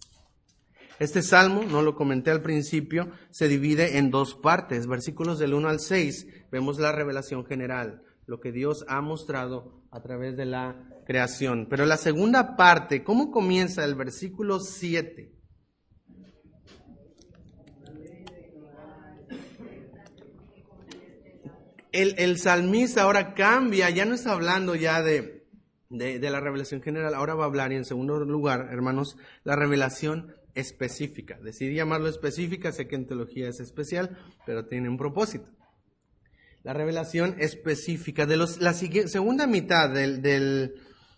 [1.02, 4.86] Este salmo, no lo comenté al principio, se divide en dos partes.
[4.86, 10.04] Versículos del 1 al 6 vemos la revelación general, lo que Dios ha mostrado a
[10.04, 10.76] través de la
[11.08, 11.66] creación.
[11.68, 15.34] Pero la segunda parte, ¿cómo comienza el versículo 7?
[21.94, 25.48] el, salmista ahora cambia, ya no está hablando ya de,
[25.90, 30.36] de, la revelación general, ahora va a hablar y en segundo lugar, hermanos, la revelación
[30.56, 31.38] específica.
[31.42, 35.50] Decidí llamarlo específica, sé que en teología es especial, pero tiene un propósito.
[36.64, 40.76] La revelación específica de los, la segunda mitad del, del,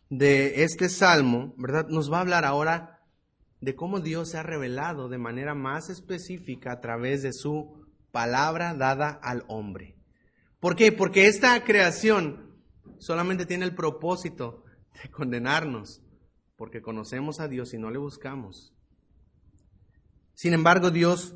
[0.09, 1.87] de este salmo, ¿verdad?
[1.89, 3.01] Nos va a hablar ahora
[3.59, 8.73] de cómo Dios se ha revelado de manera más específica a través de su palabra
[8.73, 9.95] dada al hombre.
[10.59, 10.91] ¿Por qué?
[10.91, 12.53] Porque esta creación
[12.99, 14.63] solamente tiene el propósito
[15.01, 16.01] de condenarnos,
[16.55, 18.72] porque conocemos a Dios y no le buscamos.
[20.33, 21.35] Sin embargo, Dios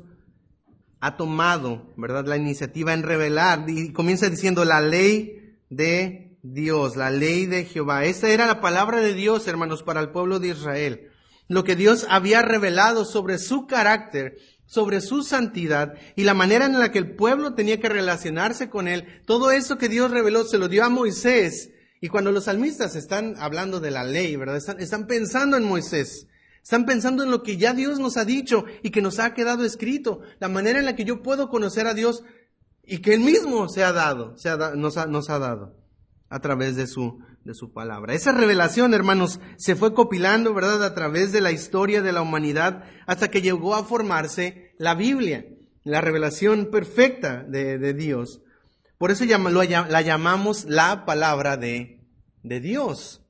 [1.00, 7.10] ha tomado, ¿verdad?, la iniciativa en revelar y comienza diciendo la ley de Dios, la
[7.10, 8.04] ley de Jehová.
[8.04, 11.10] Esta era la palabra de Dios, hermanos, para el pueblo de Israel.
[11.46, 14.36] Lo que Dios había revelado sobre su carácter
[14.68, 18.86] sobre su santidad y la manera en la que el pueblo tenía que relacionarse con
[18.86, 19.22] él.
[19.24, 21.70] Todo eso que Dios reveló se lo dio a Moisés.
[22.02, 24.58] Y cuando los salmistas están hablando de la ley, ¿verdad?
[24.58, 26.27] Están, están pensando en Moisés.
[26.68, 29.64] Están pensando en lo que ya Dios nos ha dicho y que nos ha quedado
[29.64, 30.20] escrito.
[30.38, 32.24] La manera en la que yo puedo conocer a Dios
[32.84, 35.74] y que Él mismo se ha dado, se nos, ha, nos ha dado
[36.28, 38.12] a través de su, de su palabra.
[38.12, 42.84] Esa revelación, hermanos, se fue copilando, ¿verdad?, a través de la historia de la humanidad
[43.06, 45.46] hasta que llegó a formarse la Biblia,
[45.84, 48.42] la revelación perfecta de, Dios.
[48.98, 52.04] Por eso la llamamos la palabra de,
[52.42, 53.22] de Dios.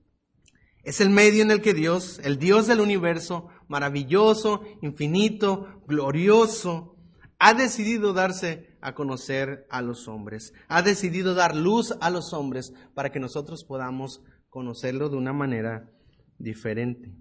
[0.83, 6.97] Es el medio en el que Dios, el Dios del universo, maravilloso, infinito, glorioso,
[7.39, 10.53] ha decidido darse a conocer a los hombres.
[10.69, 15.91] Ha decidido dar luz a los hombres para que nosotros podamos conocerlo de una manera
[16.39, 17.13] diferente.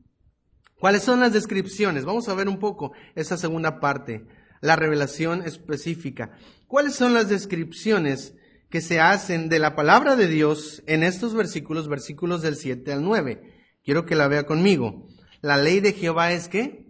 [0.80, 2.06] ¿Cuáles son las descripciones?
[2.06, 4.28] Vamos a ver un poco esa segunda parte,
[4.62, 6.32] la revelación específica.
[6.67, 8.36] ¿Cuáles son las descripciones
[8.69, 13.03] que se hacen de la palabra de Dios en estos versículos, versículos del 7 al
[13.03, 13.41] 9?
[13.84, 15.08] Quiero que la vea conmigo.
[15.41, 16.88] La ley de Jehová es que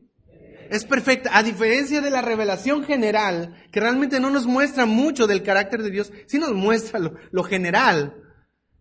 [0.69, 5.43] es perfecta, a diferencia de la revelación general, que realmente no nos muestra mucho del
[5.43, 8.21] carácter de Dios, sí nos muestra lo, general,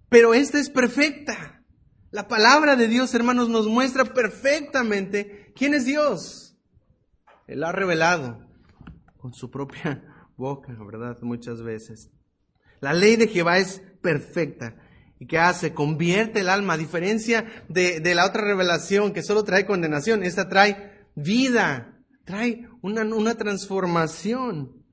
[0.09, 1.64] pero esta es perfecta.
[2.11, 6.56] La palabra de Dios, hermanos, nos muestra perfectamente quién es Dios.
[7.46, 8.46] Él ha revelado
[9.18, 10.02] con su propia
[10.37, 11.18] boca, ¿verdad?
[11.22, 12.11] Muchas veces.
[12.80, 14.76] La ley de Jehová es perfecta.
[15.18, 15.72] ¿Y qué hace?
[15.72, 20.22] Convierte el alma, a diferencia de, de la otra revelación que solo trae condenación.
[20.22, 24.84] Esta trae vida, trae una, una transformación.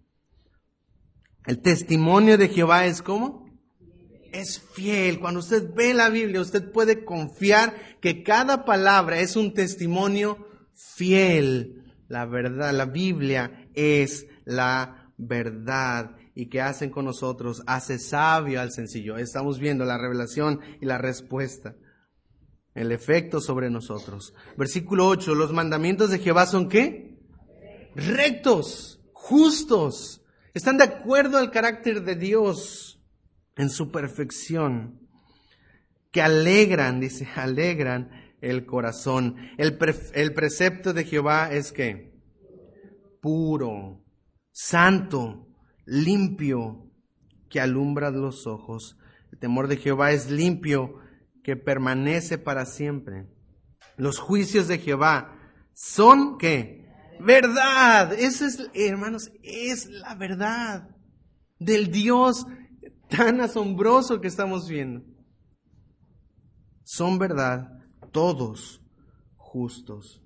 [1.45, 3.45] El testimonio de Jehová es como?
[4.31, 5.19] Es fiel.
[5.19, 11.83] Cuando usted ve la Biblia, usted puede confiar que cada palabra es un testimonio fiel.
[12.07, 18.71] La verdad, la Biblia es la verdad y que hacen con nosotros hace sabio al
[18.71, 19.17] sencillo.
[19.17, 21.75] Estamos viendo la revelación y la respuesta,
[22.73, 24.33] el efecto sobre nosotros.
[24.57, 27.19] Versículo 8, los mandamientos de Jehová son qué?
[27.95, 33.01] Rectos, justos, están de acuerdo al carácter de Dios
[33.55, 34.99] en su perfección,
[36.11, 38.09] que alegran, dice, alegran
[38.41, 39.35] el corazón.
[39.57, 39.77] El,
[40.13, 42.13] el precepto de Jehová es que
[43.21, 44.02] puro,
[44.53, 45.47] santo,
[45.85, 46.89] limpio,
[47.49, 48.97] que alumbra los ojos.
[49.31, 50.99] El temor de Jehová es limpio,
[51.43, 53.27] que permanece para siempre.
[53.97, 55.37] Los juicios de Jehová
[55.73, 56.87] son que
[57.19, 58.13] verdad.
[58.13, 60.89] Eso es, hermanos, es la verdad
[61.59, 62.45] del Dios
[63.09, 65.03] tan asombroso que estamos viendo.
[66.83, 67.69] Son verdad
[68.11, 68.81] todos
[69.35, 70.22] justos.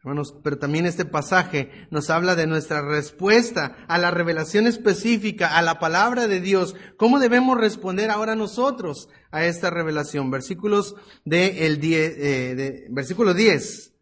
[0.00, 5.62] Hermanos, pero también este pasaje nos habla de nuestra respuesta a la revelación específica, a
[5.62, 6.76] la palabra de Dios.
[6.96, 10.30] ¿Cómo debemos responder ahora nosotros a esta revelación?
[10.30, 13.92] Versículos de el eh, de, versículo 10.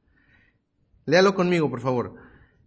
[1.06, 2.14] Léalo conmigo, por favor.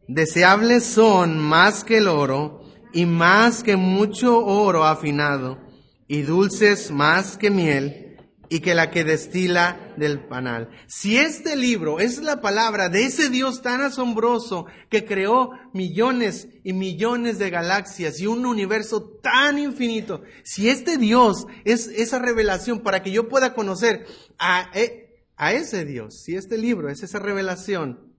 [0.08, 2.64] Deseables son más que el oro
[2.94, 5.60] y más que mucho oro afinado
[6.08, 8.09] y dulces más que miel
[8.50, 10.70] y que la que destila del panal.
[10.88, 16.74] Si este libro es la palabra de ese Dios tan asombroso que creó millones y
[16.74, 23.04] millones de galaxias y un universo tan infinito, si este Dios es esa revelación para
[23.04, 24.08] que yo pueda conocer
[24.40, 28.14] a, e, a ese Dios, si este libro es esa revelación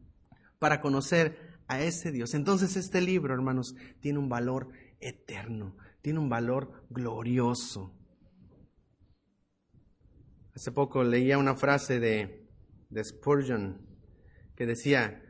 [0.61, 4.69] para conocer a ese Dios, entonces este libro, hermanos, tiene un valor
[5.01, 7.93] eterno, tiene un valor glorioso.
[10.61, 12.47] Hace poco leía una frase de,
[12.91, 13.81] de Spurgeon
[14.55, 15.23] que decía,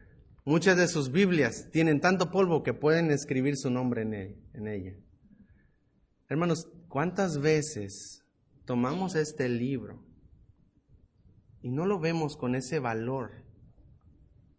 [0.45, 4.97] muchas de sus Biblias tienen tanto polvo que pueden escribir su nombre en, en ella.
[6.29, 8.25] Hermanos, ¿cuántas veces
[8.65, 10.05] tomamos este libro
[11.63, 13.45] y no lo vemos con ese valor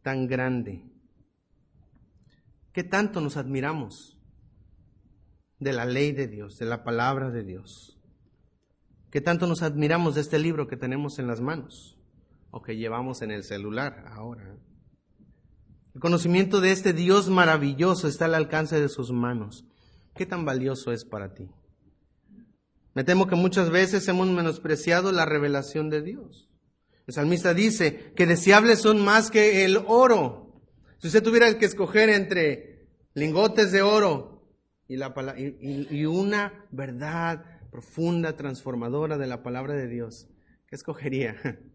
[0.03, 0.85] tan grande?
[2.71, 4.17] ¿Qué tanto nos admiramos
[5.59, 8.00] de la ley de Dios, de la palabra de Dios?
[9.11, 11.97] ¿Qué tanto nos admiramos de este libro que tenemos en las manos
[12.49, 14.55] o que llevamos en el celular ahora?
[15.93, 19.65] El conocimiento de este Dios maravilloso está al alcance de sus manos.
[20.15, 21.49] ¿Qué tan valioso es para ti?
[22.93, 26.49] Me temo que muchas veces hemos menospreciado la revelación de Dios.
[27.05, 30.61] El salmista dice que deseables son más que el oro.
[30.99, 34.47] Si usted tuviera que escoger entre lingotes de oro
[34.87, 40.27] y, y una verdad profunda, transformadora de la palabra de Dios,
[40.67, 41.35] ¿qué escogería?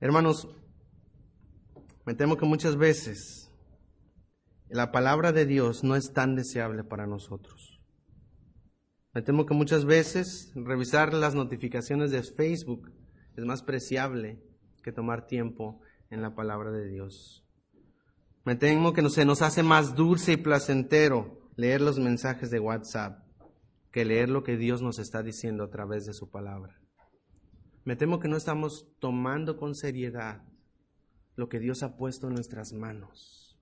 [0.00, 0.48] Hermanos,
[2.06, 3.50] me temo que muchas veces
[4.68, 7.80] la palabra de Dios no es tan deseable para nosotros.
[9.12, 12.92] Me temo que muchas veces revisar las notificaciones de Facebook
[13.36, 14.40] es más preciable
[14.84, 17.44] que tomar tiempo en la palabra de Dios.
[18.44, 23.18] Me temo que se nos hace más dulce y placentero leer los mensajes de WhatsApp
[23.90, 26.80] que leer lo que Dios nos está diciendo a través de su palabra.
[27.84, 30.44] Me temo que no estamos tomando con seriedad
[31.34, 33.58] lo que Dios ha puesto en nuestras manos.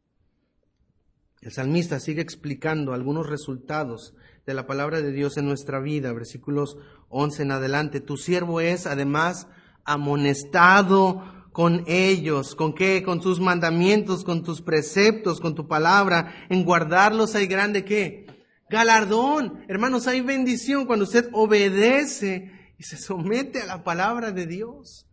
[1.41, 6.77] El salmista sigue explicando algunos resultados de la palabra de Dios en nuestra vida, versículos
[7.09, 8.01] 11 en adelante.
[8.01, 9.49] Tu siervo es además
[9.85, 11.23] amonestado
[11.57, 12.55] con ellos.
[12.55, 13.03] ¿Con qué?
[13.03, 16.45] Con tus mandamientos, con tus preceptos, con tu palabra.
[16.51, 18.27] En guardarlos hay grande qué?
[18.69, 19.65] Galardón.
[19.67, 25.09] Hermanos, hay bendición cuando usted obedece y se somete a la palabra de Dios.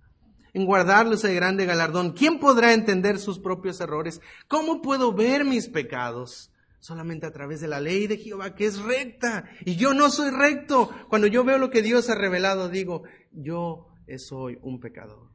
[0.54, 2.12] En guardarlos hay grande galardón.
[2.12, 4.20] ¿Quién podrá entender sus propios errores?
[4.50, 6.52] ¿Cómo puedo ver mis pecados?
[6.80, 9.46] Solamente a través de la ley de Jehová, que es recta.
[9.64, 10.90] Y yo no soy recto.
[11.08, 15.33] Cuando yo veo lo que Dios ha revelado, digo, yo soy un pecador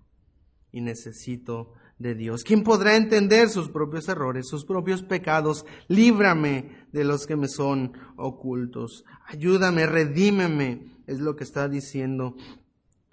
[0.79, 2.45] y necesito de Dios.
[2.45, 5.66] ¿Quién podrá entender sus propios errores, sus propios pecados?
[5.89, 9.05] Líbrame de los que me son ocultos.
[9.26, 12.37] Ayúdame, redímeme, es lo que está diciendo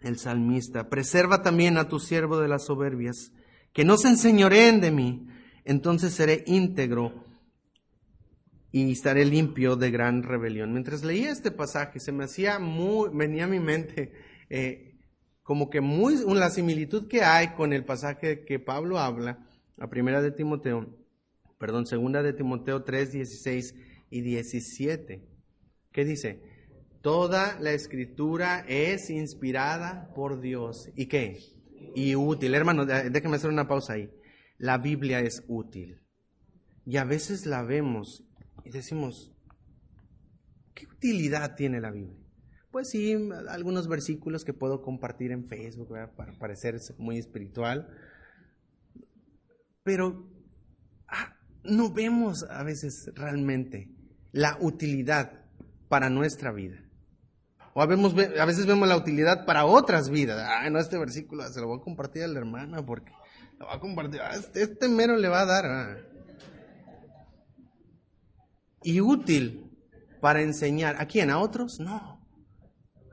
[0.01, 0.89] el salmista.
[0.89, 3.31] Preserva también a tu siervo de las soberbias,
[3.73, 5.27] que no se enseñoreen de mí,
[5.63, 7.25] entonces seré íntegro
[8.71, 10.71] y estaré limpio de gran rebelión.
[10.71, 14.11] Mientras leía este pasaje, se me hacía muy, venía a mi mente
[14.51, 14.84] eh,
[15.45, 20.23] como que muy, la similitud que hay con el pasaje que Pablo habla, a primera
[20.23, 20.97] de Timoteo,
[21.59, 23.75] perdón, segunda de Timoteo 3, 16
[24.09, 25.23] y 17.
[25.91, 26.41] ¿Qué dice?
[27.01, 30.89] Toda la escritura es inspirada por Dios.
[30.95, 31.37] ¿Y qué?
[31.93, 32.55] Y útil.
[32.55, 34.09] Hermano, déjeme hacer una pausa ahí.
[34.57, 36.01] La Biblia es útil.
[36.87, 38.23] Y a veces la vemos
[38.63, 39.31] y decimos,
[40.73, 42.24] ¿qué utilidad tiene la Biblia?
[42.75, 43.15] Pues sí,
[43.47, 47.87] algunos versículos que puedo compartir en Facebook para parecer muy espiritual,
[49.81, 50.29] pero
[51.07, 53.95] ah, no vemos a veces realmente
[54.33, 55.45] la utilidad
[55.87, 56.83] para nuestra vida.
[57.75, 60.45] O a veces vemos la utilidad para otras vidas.
[60.45, 63.13] Ah, no, este versículo se lo voy a compartir a la hermana porque
[63.57, 64.19] lo va a compartir.
[64.19, 66.09] Ah, este, este, mero le va a dar.
[68.83, 69.71] Y útil
[70.19, 70.97] para enseñar.
[70.99, 71.29] ¿A quién?
[71.29, 71.79] ¿A otros?
[71.79, 72.14] No,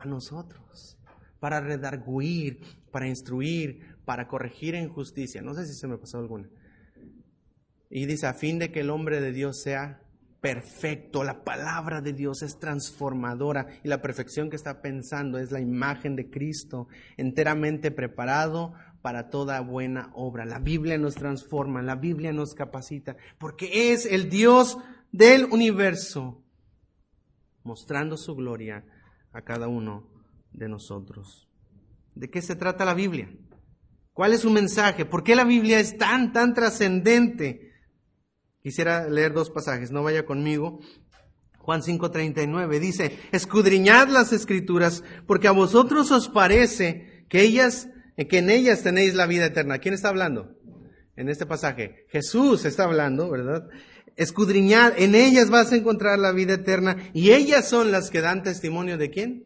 [0.03, 0.99] a nosotros.
[1.41, 5.43] Para redarguir, para instruir, para corregir en justicia.
[5.43, 6.49] No sé si se me pasó alguna.
[7.91, 10.03] Y dice, a fin de que el hombre de Dios sea
[10.43, 11.25] perfecto.
[11.25, 16.17] La palabra de Dios es transformadora y la perfección que está pensando es la imagen
[16.17, 20.45] de Cristo, enteramente preparado para toda buena obra.
[20.45, 24.79] La Biblia nos transforma, la Biblia nos capacita, porque es el Dios
[25.13, 26.43] del universo,
[27.63, 28.85] mostrando su gloria
[29.33, 30.07] a cada uno
[30.53, 31.49] de nosotros.
[32.15, 33.31] ¿De qué se trata la Biblia?
[34.13, 35.05] ¿Cuál es su mensaje?
[35.07, 37.73] ¿Por qué la Biblia es tan, tan trascendente?
[38.63, 40.81] Quisiera leer dos pasajes, no vaya conmigo.
[41.59, 47.89] Juan 5:39 dice, escudriñad las escrituras, porque a vosotros os parece que ellas,
[48.29, 49.79] que en ellas tenéis la vida eterna.
[49.79, 50.57] ¿Quién está hablando?
[51.17, 52.07] En este pasaje.
[52.09, 53.69] Jesús está hablando, ¿verdad?
[54.17, 58.43] Escudriñar, en ellas vas a encontrar la vida eterna y ellas son las que dan
[58.43, 59.45] testimonio de quién?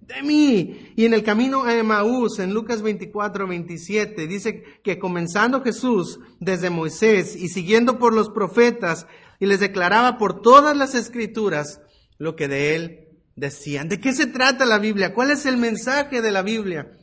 [0.00, 0.92] De mí.
[0.96, 6.70] Y en el camino a Emaús, en Lucas 24, 27, dice que comenzando Jesús desde
[6.70, 9.06] Moisés y siguiendo por los profetas
[9.38, 11.80] y les declaraba por todas las escrituras
[12.18, 13.88] lo que de él decían.
[13.88, 15.14] ¿De qué se trata la Biblia?
[15.14, 16.98] ¿Cuál es el mensaje de la Biblia?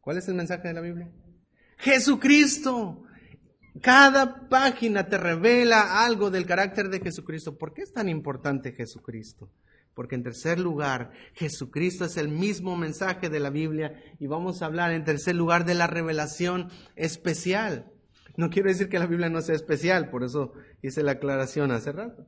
[0.00, 1.10] ¿Cuál es el mensaje de la Biblia?
[1.78, 3.03] Jesucristo.
[3.80, 7.58] Cada página te revela algo del carácter de Jesucristo.
[7.58, 9.50] ¿Por qué es tan importante Jesucristo?
[9.94, 14.66] Porque en tercer lugar, Jesucristo es el mismo mensaje de la Biblia y vamos a
[14.66, 17.92] hablar en tercer lugar de la revelación especial.
[18.36, 20.52] No quiero decir que la Biblia no sea especial, por eso
[20.82, 22.26] hice la aclaración hace rato.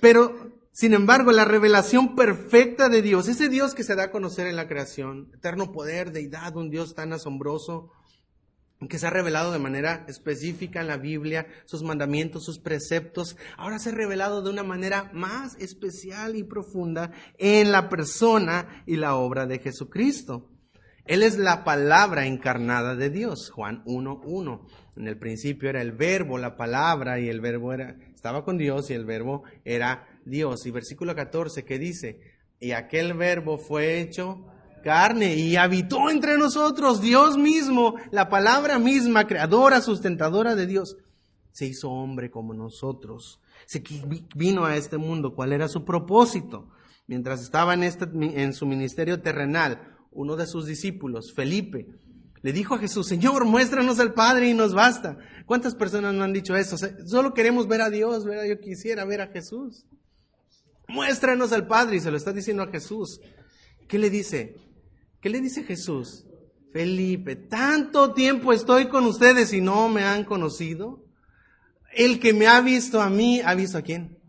[0.00, 4.48] Pero, sin embargo, la revelación perfecta de Dios, ese Dios que se da a conocer
[4.48, 7.92] en la creación, eterno poder, deidad, un Dios tan asombroso,
[8.88, 13.78] que se ha revelado de manera específica en la Biblia, sus mandamientos, sus preceptos, ahora
[13.78, 19.16] se ha revelado de una manera más especial y profunda en la persona y la
[19.16, 20.50] obra de Jesucristo.
[21.06, 24.66] Él es la palabra encarnada de Dios, Juan 1.1.
[24.96, 28.90] En el principio era el verbo, la palabra, y el verbo era, estaba con Dios
[28.90, 30.66] y el verbo era Dios.
[30.66, 32.20] Y versículo 14 que dice,
[32.58, 34.46] y aquel verbo fue hecho
[34.86, 37.00] carne y habitó entre nosotros.
[37.00, 40.96] Dios mismo, la palabra misma, creadora, sustentadora de Dios,
[41.50, 43.40] se hizo hombre como nosotros.
[43.66, 43.82] Se
[44.36, 45.34] vino a este mundo.
[45.34, 46.68] ¿Cuál era su propósito?
[47.08, 51.88] Mientras estaba en, este, en su ministerio terrenal, uno de sus discípulos, Felipe,
[52.42, 55.18] le dijo a Jesús, Señor, muéstranos al Padre y nos basta.
[55.46, 56.76] ¿Cuántas personas no han dicho eso?
[57.06, 58.44] Solo queremos ver a Dios, ¿verdad?
[58.44, 59.84] Yo quisiera ver a Jesús.
[60.86, 63.18] Muéstranos al Padre y se lo está diciendo a Jesús.
[63.88, 64.65] ¿Qué le dice?
[65.26, 66.24] ¿Qué le dice Jesús?
[66.72, 71.04] Felipe, tanto tiempo estoy con ustedes y no me han conocido.
[71.92, 74.20] El que me ha visto a mí, ¿ha visto a quién?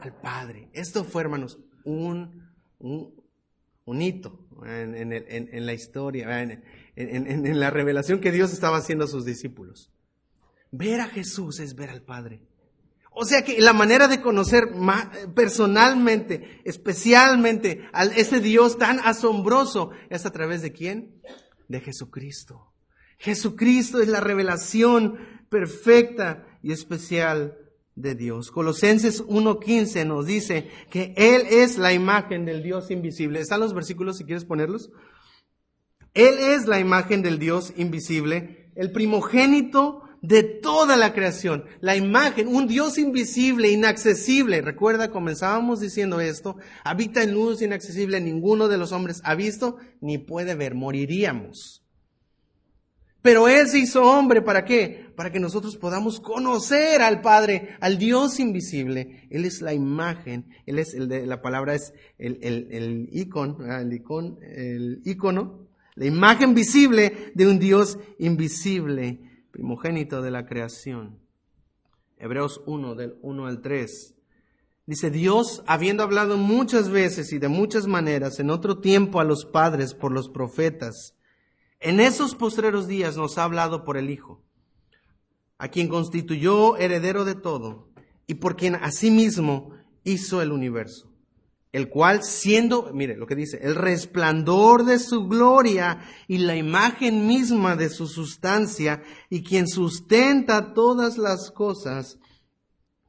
[0.00, 0.68] Al Padre.
[0.72, 2.42] Esto fue, hermanos, un,
[2.80, 9.92] un, hito en, la historia, en la revelación que Dios estaba haciendo a sus discípulos.
[10.72, 12.42] Ver a Jesús es ver al Padre.
[13.14, 14.70] O sea que la manera de conocer
[15.34, 21.20] personalmente, especialmente a ese Dios tan asombroso es a través de quién?
[21.68, 22.72] De Jesucristo.
[23.18, 25.18] Jesucristo es la revelación
[25.50, 27.58] perfecta y especial
[27.94, 28.50] de Dios.
[28.50, 33.40] Colosenses 1.15 nos dice que Él es la imagen del Dios invisible.
[33.40, 34.90] ¿Están los versículos si quieres ponerlos?
[36.14, 41.64] Él es la imagen del Dios invisible, el primogénito de toda la creación.
[41.80, 44.62] La imagen, un Dios invisible, inaccesible.
[44.62, 50.18] Recuerda, comenzábamos diciendo esto, habita en luz inaccesible, ninguno de los hombres ha visto ni
[50.18, 51.82] puede ver, moriríamos.
[53.20, 55.12] Pero Él se hizo hombre, ¿para qué?
[55.14, 59.28] Para que nosotros podamos conocer al Padre, al Dios invisible.
[59.30, 63.58] Él es la imagen, Él es el de, la palabra es el, el, el icon,
[63.70, 69.20] el, icon, el icono, la imagen visible de un Dios invisible,
[69.52, 71.20] primogénito de la creación.
[72.16, 74.14] Hebreos 1, del 1 al 3.
[74.86, 79.44] Dice, Dios, habiendo hablado muchas veces y de muchas maneras en otro tiempo a los
[79.44, 81.14] padres por los profetas,
[81.78, 84.42] en esos postreros días nos ha hablado por el Hijo,
[85.58, 87.90] a quien constituyó heredero de todo
[88.26, 89.70] y por quien asimismo
[90.02, 91.11] hizo el universo,
[91.72, 97.26] el cual siendo, mire lo que dice, el resplandor de su gloria y la imagen
[97.26, 102.18] misma de su sustancia y quien sustenta todas las cosas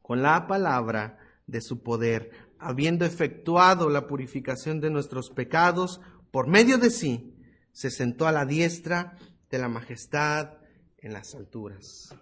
[0.01, 5.99] con la palabra de su poder, habiendo efectuado la purificación de nuestros pecados
[6.32, 7.36] por medio de sí,
[7.74, 9.18] se sentó a la diestra
[9.49, 10.53] de la majestad
[10.99, 12.16] en las alturas.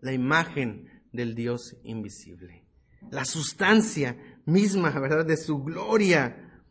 [0.00, 2.66] La imagen del Dios invisible,
[3.10, 6.62] la sustancia misma, ¿verdad?, de su gloria,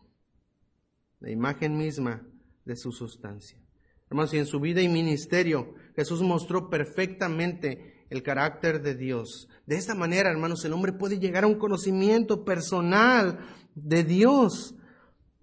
[1.19, 2.21] la imagen misma
[2.65, 3.57] de su sustancia.
[4.09, 9.49] Hermanos, y en su vida y ministerio, Jesús mostró perfectamente el carácter de Dios.
[9.65, 13.39] De esta manera, hermanos, el hombre puede llegar a un conocimiento personal
[13.76, 14.76] de Dios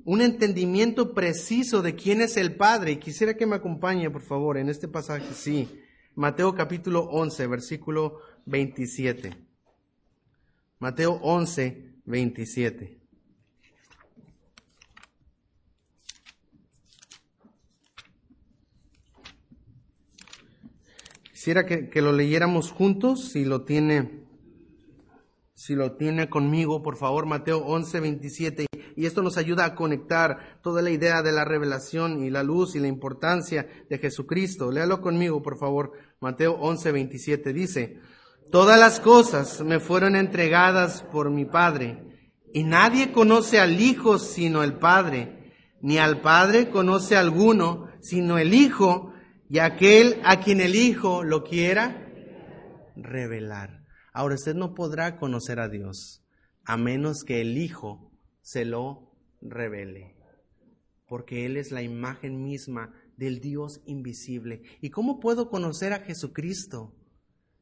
[0.05, 2.93] un entendimiento preciso de quién es el Padre.
[2.93, 5.68] Y quisiera que me acompañe, por favor, en este pasaje, sí.
[6.14, 9.37] Mateo capítulo 11, versículo 27.
[10.78, 12.99] Mateo 11, 27.
[21.33, 24.27] Quisiera que, que, lo leyéramos juntos, si lo tiene,
[25.55, 28.67] si lo tiene conmigo, por favor, Mateo 11, 27
[29.01, 32.75] y esto nos ayuda a conectar toda la idea de la revelación y la luz
[32.77, 34.71] y la importancia de Jesucristo.
[34.71, 35.93] Léalo conmigo, por favor.
[36.21, 37.99] Mateo 11, 27 dice,
[38.51, 42.03] Todas las cosas me fueron entregadas por mi Padre,
[42.53, 48.53] y nadie conoce al Hijo sino el Padre, ni al Padre conoce alguno sino el
[48.53, 49.13] Hijo,
[49.49, 52.09] y aquel a quien el Hijo lo quiera
[52.97, 53.85] revelar.
[54.13, 56.25] Ahora usted no podrá conocer a Dios
[56.65, 60.17] a menos que el Hijo se lo revele,
[61.07, 64.63] porque Él es la imagen misma del Dios invisible.
[64.81, 66.97] ¿Y cómo puedo conocer a Jesucristo?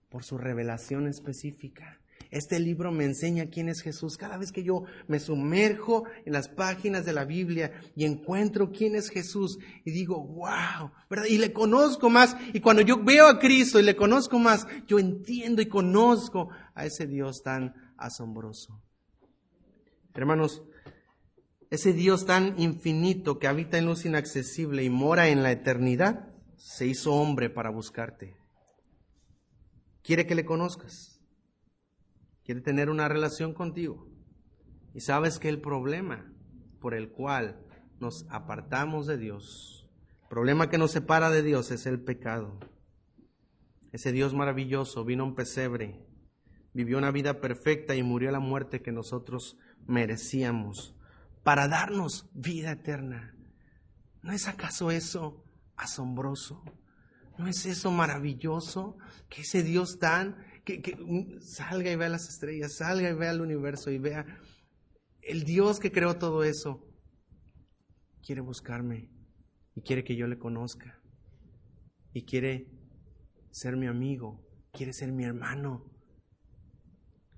[0.08, 2.00] Por su revelación específica.
[2.30, 4.16] Este libro me enseña quién es Jesús.
[4.18, 8.96] Cada vez que yo me sumerjo en las páginas de la Biblia y encuentro quién
[8.96, 10.90] es Jesús y digo, wow.
[11.28, 12.36] Y le conozco más.
[12.52, 16.84] Y cuando yo veo a Cristo y le conozco más, yo entiendo y conozco a
[16.84, 18.82] ese Dios tan asombroso.
[20.14, 20.62] Hermanos,
[21.70, 26.86] ese Dios tan infinito que habita en luz inaccesible y mora en la eternidad, se
[26.86, 28.37] hizo hombre para buscarte.
[30.02, 31.20] Quiere que le conozcas.
[32.44, 34.08] Quiere tener una relación contigo.
[34.94, 36.32] Y sabes que el problema
[36.80, 37.60] por el cual
[38.00, 39.88] nos apartamos de Dios,
[40.22, 42.58] el problema que nos separa de Dios es el pecado.
[43.92, 46.06] Ese Dios maravilloso vino a un pesebre,
[46.74, 50.94] vivió una vida perfecta y murió la muerte que nosotros merecíamos
[51.42, 53.34] para darnos vida eterna.
[54.22, 55.44] ¿No es acaso eso
[55.76, 56.62] asombroso?
[57.38, 58.98] ¿No es eso maravilloso?
[59.28, 60.96] Que ese Dios tan, que, que,
[61.40, 64.26] salga y vea las estrellas, salga y vea el universo y vea
[65.22, 66.84] el Dios que creó todo eso.
[68.22, 69.08] Quiere buscarme
[69.74, 71.00] y quiere que yo le conozca.
[72.12, 72.66] Y quiere
[73.52, 75.84] ser mi amigo, quiere ser mi hermano,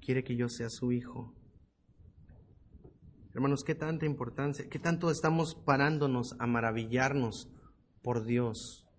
[0.01, 1.35] quiere que yo sea su hijo.
[3.35, 7.53] Hermanos, qué tanta importancia, qué tanto estamos parándonos a maravillarnos
[8.03, 8.90] por Dios.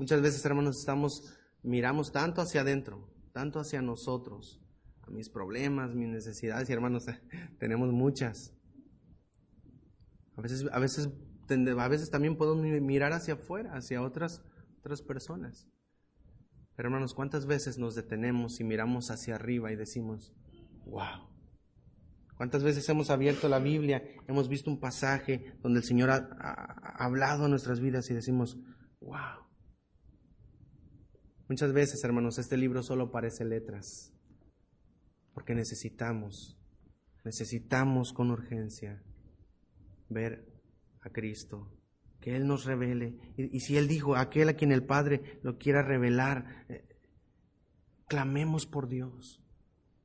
[0.00, 1.30] Muchas veces, hermanos, estamos,
[1.62, 4.58] miramos tanto hacia adentro, tanto hacia nosotros,
[5.02, 7.04] a mis problemas, mis necesidades, y hermanos,
[7.58, 8.56] tenemos muchas.
[10.36, 11.10] A veces, a veces,
[11.50, 14.42] a veces también podemos mirar hacia afuera, hacia otras,
[14.78, 15.68] otras personas.
[16.76, 20.32] Pero hermanos, ¿cuántas veces nos detenemos y miramos hacia arriba y decimos,
[20.86, 21.28] wow,
[22.38, 26.24] ¿Cuántas veces hemos abierto la Biblia, hemos visto un pasaje donde el Señor ha,
[26.96, 28.56] hablado a nuestras vidas y decimos,
[29.02, 29.49] wow?
[31.50, 34.12] Muchas veces, hermanos, este libro solo parece letras,
[35.34, 36.56] porque necesitamos,
[37.24, 39.02] necesitamos con urgencia
[40.08, 40.46] ver
[41.00, 41.68] a Cristo,
[42.20, 43.18] que Él nos revele.
[43.36, 46.86] Y, si Él dijo, aquel a quien el Padre lo quiera revelar, eh,
[48.06, 49.42] clamemos por Dios.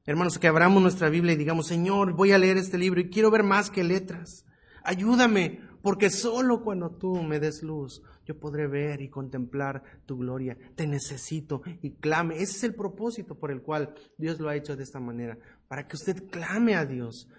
[0.07, 3.29] Hermanos, que abramos nuestra Biblia y digamos, Señor, voy a leer este libro y quiero
[3.29, 4.47] ver más que letras.
[4.83, 10.57] Ayúdame, porque solo cuando tú me des luz, yo podré ver y contemplar tu gloria.
[10.73, 12.37] Te necesito y clame.
[12.37, 15.87] Ese es el propósito por el cual Dios lo ha hecho de esta manera, para
[15.87, 17.29] que usted clame a Dios,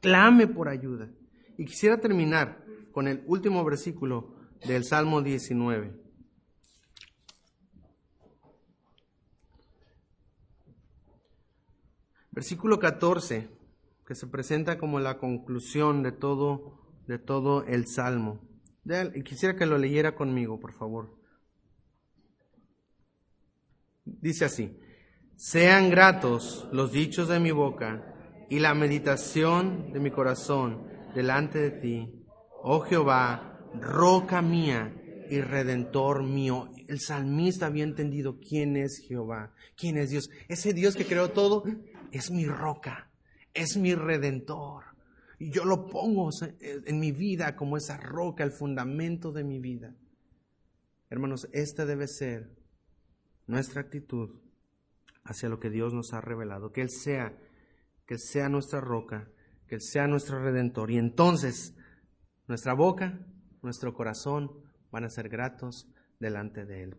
[0.00, 1.10] clame por ayuda.
[1.58, 4.34] Y quisiera terminar con el último versículo
[4.66, 5.94] del Salmo 19.
[12.30, 13.50] Versículo 14,
[14.06, 18.40] que se presenta como la conclusión de todo, de todo el Salmo.
[19.24, 21.18] Quisiera que lo leyera conmigo, por favor.
[24.04, 24.78] Dice así,
[25.36, 28.14] sean gratos los dichos de mi boca
[28.48, 32.24] y la meditación de mi corazón delante de ti,
[32.62, 34.94] oh Jehová, roca mía
[35.30, 36.70] y redentor mío.
[36.88, 40.30] El salmista había entendido quién es Jehová, quién es Dios.
[40.48, 41.64] Ese Dios que creó todo
[42.10, 43.10] es mi roca,
[43.52, 44.87] es mi redentor.
[45.38, 46.30] Y yo lo pongo
[46.60, 49.94] en mi vida como esa roca, el fundamento de mi vida.
[51.10, 52.50] Hermanos, esta debe ser
[53.46, 54.40] nuestra actitud
[55.24, 57.36] hacia lo que Dios nos ha revelado, que Él sea,
[58.06, 59.30] que Él sea nuestra roca,
[59.68, 60.90] que Él sea nuestro redentor.
[60.90, 61.74] Y entonces
[62.46, 63.24] nuestra boca,
[63.62, 64.50] nuestro corazón
[64.90, 66.96] van a ser gratos delante de Él.